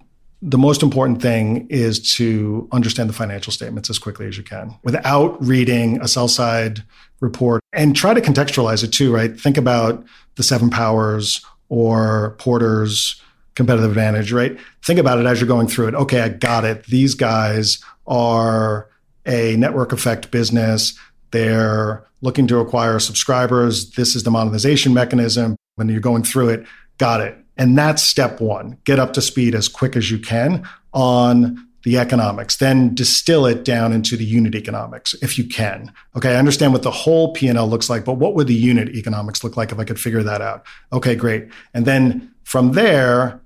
[0.46, 4.76] the most important thing is to understand the financial statements as quickly as you can
[4.84, 6.82] without reading a sell side
[7.20, 9.40] report and try to contextualize it too, right?
[9.40, 10.04] Think about
[10.34, 13.22] the seven powers or Porter's
[13.54, 14.58] competitive advantage, right?
[14.84, 15.94] Think about it as you're going through it.
[15.94, 16.84] Okay, I got it.
[16.86, 18.90] These guys are
[19.26, 20.98] a network effect business.
[21.30, 23.92] They're looking to acquire subscribers.
[23.92, 25.56] This is the monetization mechanism.
[25.76, 26.66] When you're going through it,
[26.98, 28.78] got it and that's step one.
[28.84, 33.62] Get up to speed as quick as you can on the economics, then distill it
[33.62, 35.92] down into the unit economics if you can.
[36.16, 39.44] Okay, I understand what the whole P&L looks like, but what would the unit economics
[39.44, 40.64] look like if I could figure that out?
[40.94, 41.48] Okay, great.
[41.74, 43.38] And then from there,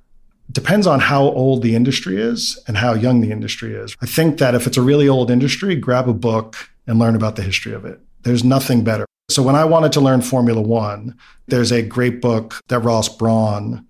[0.51, 3.97] depends on how old the industry is and how young the industry is.
[4.01, 7.37] I think that if it's a really old industry, grab a book and learn about
[7.37, 8.01] the history of it.
[8.23, 9.07] There's nothing better.
[9.31, 11.15] So when I wanted to learn Formula 1,
[11.49, 13.87] there's a great book that Ross Brawn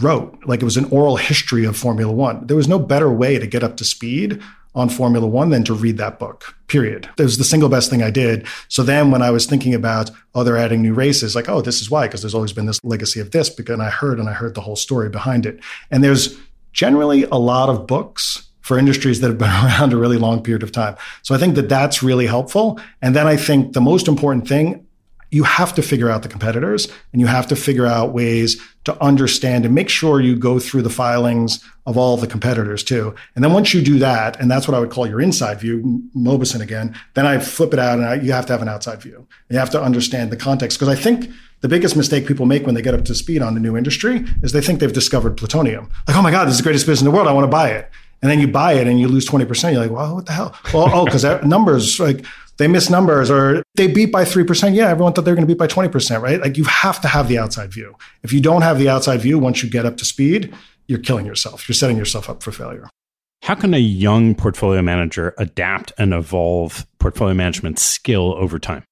[0.00, 0.38] wrote.
[0.44, 2.46] Like it was an oral history of Formula One.
[2.46, 4.42] There was no better way to get up to speed
[4.76, 7.08] on Formula One than to read that book, period.
[7.18, 8.46] It was the single best thing I did.
[8.68, 11.80] So then when I was thinking about, oh, they're adding new races, like, oh, this
[11.80, 14.34] is why, because there's always been this legacy of this, because I heard and I
[14.34, 15.58] heard the whole story behind it.
[15.90, 16.38] And there's
[16.72, 20.62] generally a lot of books for industries that have been around a really long period
[20.62, 20.96] of time.
[21.22, 22.78] So I think that that's really helpful.
[23.00, 24.85] And then I think the most important thing,
[25.36, 29.02] you have to figure out the competitors and you have to figure out ways to
[29.02, 33.14] understand and make sure you go through the filings of all the competitors too.
[33.34, 36.02] And then once you do that, and that's what I would call your inside view,
[36.16, 39.02] Mauboussin again, then I flip it out and I, you have to have an outside
[39.02, 39.26] view.
[39.50, 41.30] You have to understand the context because I think
[41.60, 44.24] the biggest mistake people make when they get up to speed on a new industry
[44.42, 45.90] is they think they've discovered plutonium.
[46.08, 47.28] Like, oh my God, this is the greatest business in the world.
[47.28, 47.90] I want to buy it.
[48.22, 49.72] And then you buy it and you lose 20%.
[49.72, 50.56] You're like, well, what the hell?
[50.72, 52.24] Well, oh, because numbers, like
[52.58, 54.74] they miss numbers or they beat by 3%.
[54.74, 56.40] Yeah, everyone thought they were going to beat by 20%, right?
[56.40, 57.96] Like you have to have the outside view.
[58.22, 60.54] If you don't have the outside view, once you get up to speed,
[60.86, 61.68] you're killing yourself.
[61.68, 62.88] You're setting yourself up for failure.
[63.42, 68.82] How can a young portfolio manager adapt and evolve portfolio management skill over time?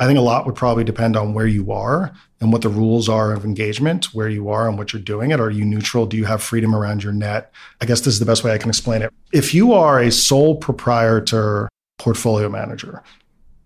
[0.00, 3.08] I think a lot would probably depend on where you are and what the rules
[3.08, 5.40] are of engagement, where you are and what you're doing it.
[5.40, 6.06] Are you neutral?
[6.06, 7.52] Do you have freedom around your net?
[7.80, 9.12] I guess this is the best way I can explain it.
[9.32, 13.02] If you are a sole proprietor portfolio manager.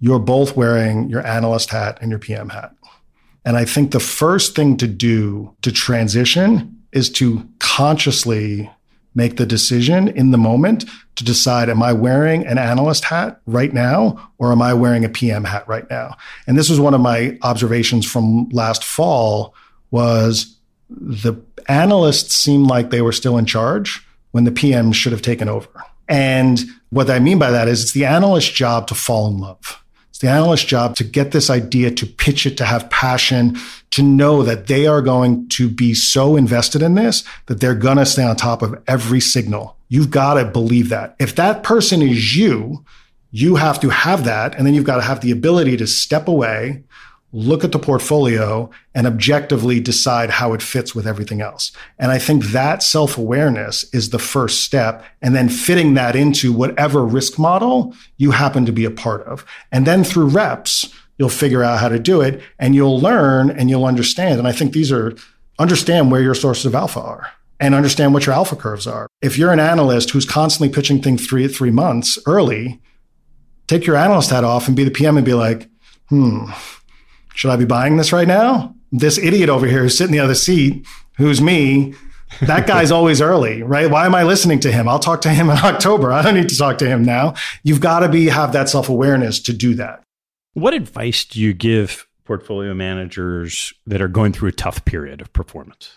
[0.00, 2.74] You're both wearing your analyst hat and your PM hat.
[3.44, 8.70] And I think the first thing to do to transition is to consciously
[9.14, 10.84] make the decision in the moment
[11.16, 15.08] to decide am I wearing an analyst hat right now or am I wearing a
[15.08, 16.16] PM hat right now?
[16.46, 19.54] And this was one of my observations from last fall
[19.90, 20.56] was
[20.88, 21.34] the
[21.68, 25.68] analysts seemed like they were still in charge when the PMs should have taken over.
[26.08, 26.60] And
[26.92, 29.82] what I mean by that is it's the analyst's job to fall in love.
[30.10, 33.56] It's the analyst's job to get this idea, to pitch it, to have passion,
[33.92, 37.96] to know that they are going to be so invested in this that they're going
[37.96, 39.74] to stay on top of every signal.
[39.88, 41.16] You've got to believe that.
[41.18, 42.84] If that person is you,
[43.30, 44.54] you have to have that.
[44.54, 46.84] And then you've got to have the ability to step away,
[47.32, 51.72] look at the portfolio and objectively decide how it fits with everything else.
[51.98, 55.04] And I think that self awareness is the first step.
[55.22, 59.44] And then fitting that into whatever risk model you happen to be a part of.
[59.70, 63.70] And then through reps, you'll figure out how to do it and you'll learn and
[63.70, 64.38] you'll understand.
[64.38, 65.14] And I think these are
[65.58, 67.28] understand where your sources of alpha are
[67.60, 69.06] and understand what your alpha curves are.
[69.22, 72.80] If you're an analyst who's constantly pitching things three, three months early,
[73.68, 75.70] take your analyst hat off and be the PM and be like,
[76.08, 76.46] hmm,
[77.34, 78.74] should I be buying this right now?
[78.90, 81.94] This idiot over here who's sitting in the other seat, who's me,
[82.40, 83.90] that guy's always early, right?
[83.90, 84.88] Why am I listening to him?
[84.88, 86.12] I'll talk to him in October.
[86.12, 87.34] I don't need to talk to him now.
[87.62, 90.02] You've got to be have that self-awareness to do that.
[90.54, 95.32] What advice do you give portfolio managers that are going through a tough period of
[95.32, 95.92] performance?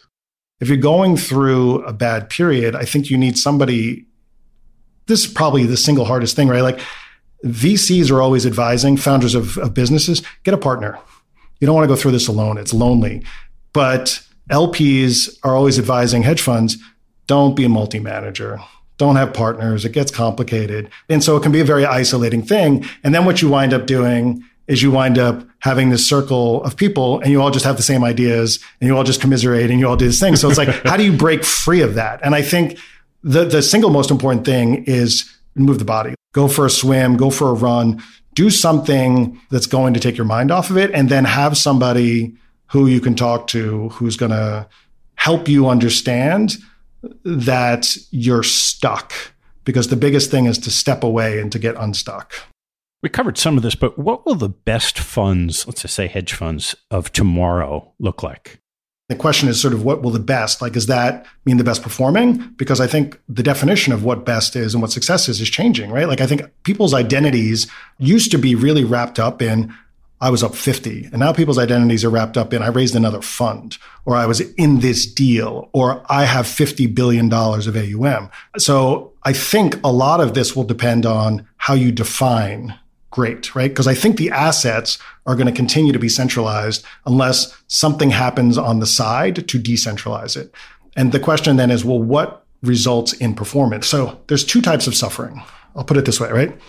[0.61, 4.05] If you're going through a bad period, I think you need somebody
[5.07, 6.61] this is probably the single hardest thing, right?
[6.61, 6.79] Like
[7.43, 10.97] VCs are always advising founders of, of businesses, get a partner
[11.59, 12.57] you don't want to go through this alone.
[12.57, 13.23] It's lonely.
[13.73, 16.77] But LPs are always advising hedge funds
[17.27, 18.59] don't be a multi manager.
[18.97, 19.83] Don't have partners.
[19.83, 20.89] It gets complicated.
[21.09, 22.85] And so it can be a very isolating thing.
[23.03, 26.75] And then what you wind up doing is you wind up having this circle of
[26.77, 29.79] people and you all just have the same ideas and you all just commiserate and
[29.79, 30.35] you all do this thing.
[30.35, 32.19] So it's like, how do you break free of that?
[32.23, 32.79] And I think
[33.23, 36.15] the, the single most important thing is move the body.
[36.33, 38.01] Go for a swim, go for a run,
[38.35, 42.35] do something that's going to take your mind off of it and then have somebody
[42.67, 44.67] who you can talk to who's going to
[45.15, 46.57] help you understand
[47.23, 49.13] that you're stuck
[49.63, 52.33] because the biggest thing is to step away and to get unstuck.
[53.01, 56.33] We covered some of this, but what will the best funds, let's just say hedge
[56.33, 58.59] funds of tomorrow look like?
[59.07, 61.83] The question is sort of what will the best, like, is that mean the best
[61.83, 62.37] performing?
[62.57, 65.91] Because I think the definition of what best is and what success is is changing,
[65.91, 66.07] right?
[66.07, 67.67] Like, I think people's identities
[67.99, 69.71] used to be really wrapped up in,
[70.21, 71.05] I was up 50.
[71.11, 74.41] And now people's identities are wrapped up in, I raised another fund, or I was
[74.41, 78.31] in this deal, or I have $50 billion of AUM.
[78.57, 82.73] So I think a lot of this will depend on how you define
[83.15, 83.71] great, right?
[83.71, 88.57] Because I think the assets are going to continue to be centralized unless something happens
[88.57, 90.53] on the side to decentralize it.
[90.97, 93.87] And the question then is, well, what results in performance?
[93.87, 95.41] So there's two types of suffering.
[95.77, 96.59] I'll put it this way, right?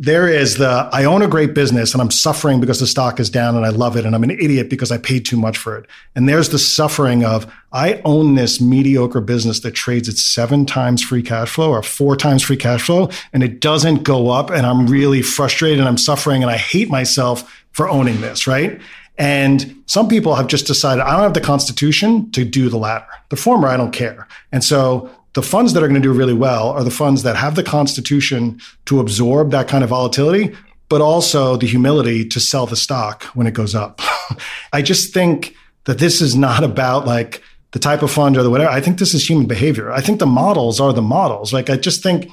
[0.00, 3.28] There is the I own a great business and I'm suffering because the stock is
[3.28, 5.76] down and I love it and I'm an idiot because I paid too much for
[5.76, 5.86] it.
[6.14, 11.02] And there's the suffering of I own this mediocre business that trades at seven times
[11.02, 14.64] free cash flow or four times free cash flow and it doesn't go up and
[14.64, 18.80] I'm really frustrated and I'm suffering and I hate myself for owning this, right?
[19.18, 23.08] And some people have just decided I don't have the constitution to do the latter.
[23.30, 24.28] The former, I don't care.
[24.52, 27.36] And so the funds that are going to do really well are the funds that
[27.36, 30.52] have the constitution to absorb that kind of volatility,
[30.88, 34.00] but also the humility to sell the stock when it goes up.
[34.72, 38.50] I just think that this is not about like the type of fund or the
[38.50, 38.68] whatever.
[38.68, 39.92] I think this is human behavior.
[39.92, 41.52] I think the models are the models.
[41.52, 42.32] Like I just think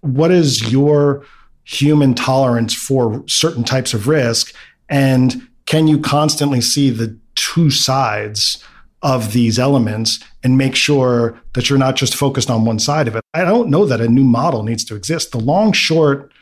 [0.00, 1.26] what is your
[1.64, 4.54] human tolerance for certain types of risk
[4.88, 8.64] and can you constantly see the two sides
[9.06, 13.14] of these elements and make sure that you're not just focused on one side of
[13.14, 13.22] it.
[13.34, 15.30] I don't know that a new model needs to exist.
[15.30, 16.32] The long, short,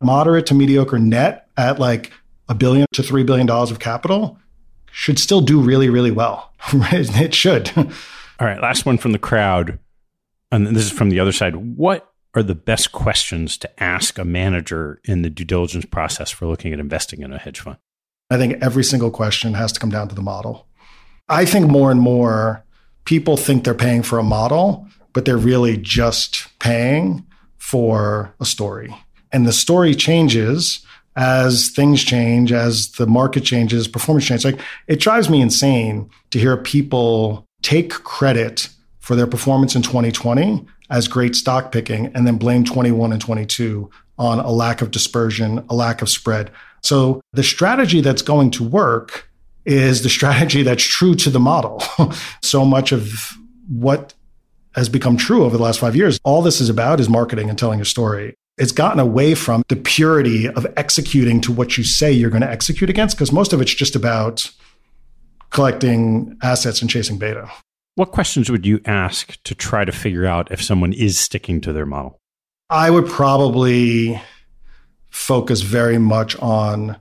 [0.00, 2.12] moderate to mediocre net at like
[2.48, 4.36] a billion to $3 billion of capital
[4.90, 6.52] should still do really, really well.
[6.72, 7.70] it should.
[7.76, 7.86] All
[8.40, 8.60] right.
[8.60, 9.78] Last one from the crowd.
[10.50, 11.54] And this is from the other side.
[11.54, 16.46] What are the best questions to ask a manager in the due diligence process for
[16.46, 17.76] looking at investing in a hedge fund?
[18.28, 20.67] I think every single question has to come down to the model.
[21.28, 22.64] I think more and more
[23.04, 27.24] people think they're paying for a model, but they're really just paying
[27.58, 28.94] for a story.
[29.32, 30.84] And the story changes
[31.16, 34.44] as things change, as the market changes, performance changes.
[34.44, 38.68] Like it drives me insane to hear people take credit
[39.00, 43.90] for their performance in 2020 as great stock picking and then blame 21 and 22
[44.18, 46.50] on a lack of dispersion, a lack of spread.
[46.82, 49.27] So the strategy that's going to work
[49.68, 51.82] is the strategy that's true to the model.
[52.42, 53.36] so much of
[53.68, 54.14] what
[54.74, 57.58] has become true over the last five years, all this is about is marketing and
[57.58, 58.34] telling a story.
[58.56, 62.50] It's gotten away from the purity of executing to what you say you're going to
[62.50, 64.50] execute against, because most of it's just about
[65.50, 67.48] collecting assets and chasing beta.
[67.94, 71.72] What questions would you ask to try to figure out if someone is sticking to
[71.72, 72.18] their model?
[72.70, 74.20] I would probably
[75.10, 76.96] focus very much on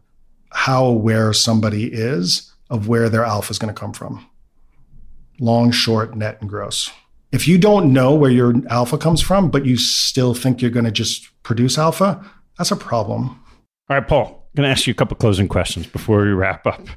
[0.51, 4.25] how aware somebody is of where their alpha is going to come from
[5.39, 6.91] long, short, net, and gross.
[7.31, 10.85] If you don't know where your alpha comes from, but you still think you're going
[10.85, 12.23] to just produce alpha,
[12.57, 13.43] that's a problem.
[13.89, 16.65] All right, Paul, I'm going to ask you a couple closing questions before we wrap
[16.65, 16.87] up.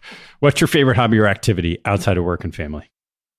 [0.40, 2.90] What's your favorite hobby or activity outside of work and family?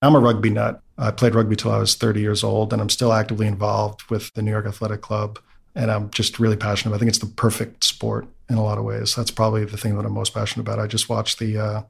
[0.01, 0.81] I'm a rugby nut.
[0.97, 4.33] I played rugby till I was 30 years old, and I'm still actively involved with
[4.33, 5.39] the New York Athletic Club.
[5.73, 6.91] And I'm just really passionate.
[6.91, 9.15] About I think it's the perfect sport in a lot of ways.
[9.15, 10.79] That's probably the thing that I'm most passionate about.
[10.79, 11.81] I just watched the uh,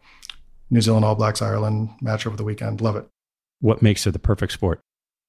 [0.72, 2.82] New Zealand All Blacks Ireland match over the weekend.
[2.82, 3.05] Love it.
[3.59, 4.80] What makes it the perfect sport?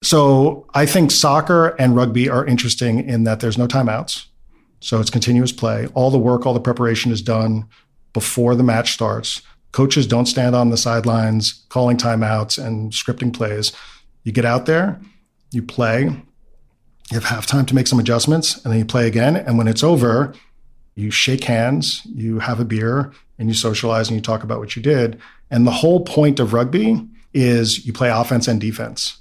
[0.02, 4.26] So I think soccer and rugby are interesting in that there's no timeouts.
[4.80, 5.86] So it's continuous play.
[5.94, 7.66] All the work, all the preparation is done
[8.12, 9.42] before the match starts.
[9.70, 13.72] Coaches don't stand on the sidelines calling timeouts and scripting plays.
[14.24, 15.00] You get out there,
[15.50, 19.36] you play, you have half time to make some adjustments, and then you play again.
[19.36, 20.34] And when it's over,
[20.94, 24.76] you shake hands, you have a beer, and you socialize and you talk about what
[24.76, 25.20] you did.
[25.50, 29.18] And the whole point of rugby is you play offense and defense.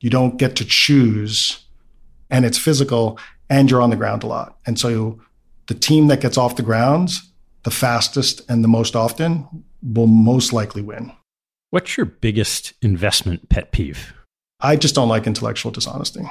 [0.00, 1.64] You don't get to choose,
[2.30, 4.58] and it's physical, and you're on the ground a lot.
[4.66, 5.20] And so
[5.68, 7.28] the team that gets off the grounds
[7.62, 9.46] the fastest and the most often
[9.82, 11.12] will most likely win.
[11.70, 14.12] What's your biggest investment pet peeve?
[14.60, 16.22] I just don't like intellectual dishonesty.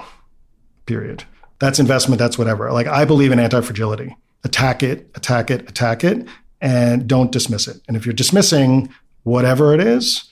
[0.85, 1.23] Period.
[1.59, 2.71] That's investment, that's whatever.
[2.71, 4.15] Like I believe in anti-fragility.
[4.43, 6.27] Attack it, attack it, attack it,
[6.61, 7.81] and don't dismiss it.
[7.87, 8.93] And if you're dismissing
[9.23, 10.29] whatever it is,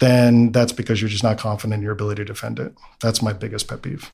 [0.00, 2.74] then that's because you're just not confident in your ability to defend it.
[3.00, 4.10] That's my biggest pet peeve.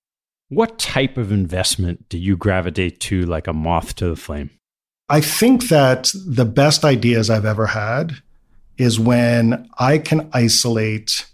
[0.51, 4.51] What type of investment do you gravitate to like a moth to the flame?
[5.09, 8.17] I think that the best ideas I've ever had
[8.77, 11.27] is when I can isolate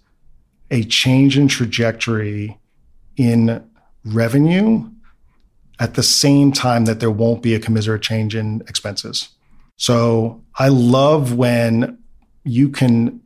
[0.70, 2.58] a change in trajectory
[3.16, 3.68] in
[4.04, 4.88] revenue
[5.78, 9.28] at the same time that there won't be a commiserate change in expenses.
[9.76, 11.98] So I love when
[12.44, 13.20] you can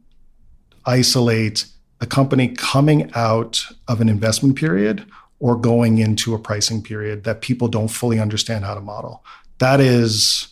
[0.87, 1.67] isolate
[2.01, 5.05] a company coming out of an investment period
[5.41, 9.25] or going into a pricing period that people don't fully understand how to model.
[9.59, 10.49] That is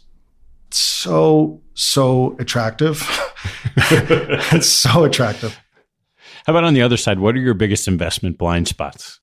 [0.71, 3.03] so, so attractive.
[3.77, 5.59] it's so attractive.
[6.47, 7.19] How about on the other side?
[7.19, 9.21] What are your biggest investment blind spots?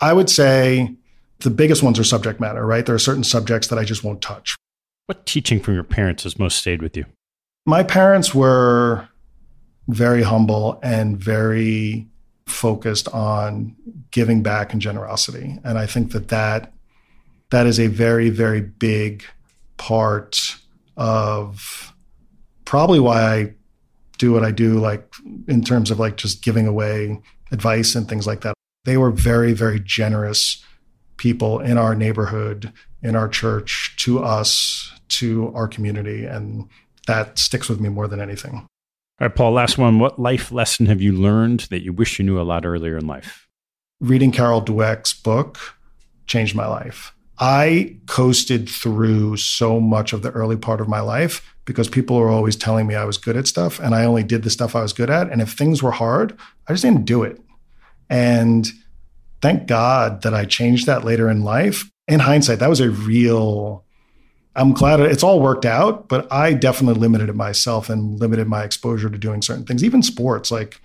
[0.00, 0.96] I would say
[1.40, 2.84] the biggest ones are subject matter, right?
[2.84, 4.56] There are certain subjects that I just won't touch.
[5.06, 7.04] What teaching from your parents has most stayed with you?
[7.66, 9.08] My parents were
[9.88, 12.08] very humble and very
[12.46, 13.76] focused on
[14.10, 15.58] giving back and generosity.
[15.62, 16.72] And I think that that,
[17.50, 19.24] that is a very, very big
[19.76, 20.56] part
[20.96, 21.92] of
[22.64, 23.54] probably why I
[24.16, 25.14] do what I do, like
[25.48, 27.20] in terms of like just giving away
[27.52, 28.54] advice and things like that.
[28.84, 30.64] They were very, very generous
[31.16, 36.24] people in our neighborhood, in our church, to us, to our community.
[36.24, 36.68] And
[37.06, 38.66] that sticks with me more than anything.
[39.20, 40.00] All right, Paul, last one.
[40.00, 43.06] What life lesson have you learned that you wish you knew a lot earlier in
[43.06, 43.46] life?
[44.00, 45.58] Reading Carol Dweck's book
[46.26, 47.14] changed my life.
[47.38, 52.28] I coasted through so much of the early part of my life because people were
[52.28, 54.82] always telling me I was good at stuff and I only did the stuff I
[54.82, 55.30] was good at.
[55.30, 56.38] And if things were hard,
[56.68, 57.40] I just didn't do it.
[58.08, 58.68] And
[59.42, 61.90] thank God that I changed that later in life.
[62.06, 63.83] In hindsight, that was a real
[64.56, 68.62] I'm glad it's all worked out, but I definitely limited it myself and limited my
[68.62, 70.50] exposure to doing certain things, even sports.
[70.50, 70.80] Like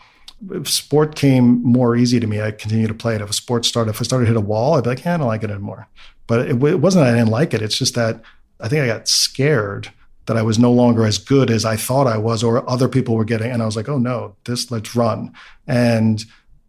[0.52, 3.22] if sport came more easy to me, I continue to play it.
[3.22, 5.16] If a sport started, if I started to hit a wall, I'd be like, yeah,
[5.16, 5.88] I don't like it anymore.
[6.28, 7.62] But it, it wasn't that I didn't like it.
[7.62, 8.22] It's just that
[8.60, 9.92] I think I got scared
[10.26, 13.16] that I was no longer as good as I thought I was, or other people
[13.16, 13.52] were getting.
[13.52, 15.34] And I was like, oh no, this let's run.
[15.68, 16.24] And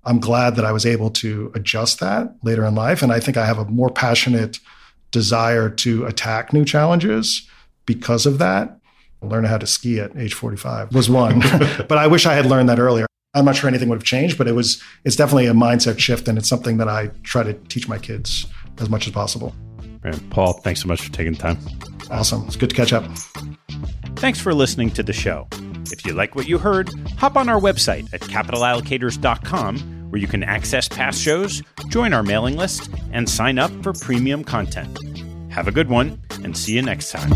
[0.05, 3.03] I'm glad that I was able to adjust that later in life.
[3.03, 4.59] And I think I have a more passionate
[5.11, 7.49] desire to attack new challenges
[7.87, 8.77] because of that.
[9.23, 11.41] Learning how to ski at age 45 was one,
[11.89, 13.07] but I wish I had learned that earlier.
[13.35, 16.27] I'm not sure anything would have changed, but it was it's definitely a mindset shift,
[16.27, 18.47] and it's something that I try to teach my kids
[18.78, 19.55] as much as possible.
[20.31, 21.59] Paul, thanks so much for taking the time.
[22.11, 22.45] Awesome.
[22.47, 23.05] It's good to catch up.
[24.16, 25.47] Thanks for listening to the show.
[25.93, 30.43] If you like what you heard, hop on our website at capitalallocators.com where you can
[30.43, 34.99] access past shows, join our mailing list, and sign up for premium content.
[35.51, 37.31] Have a good one, and see you next time.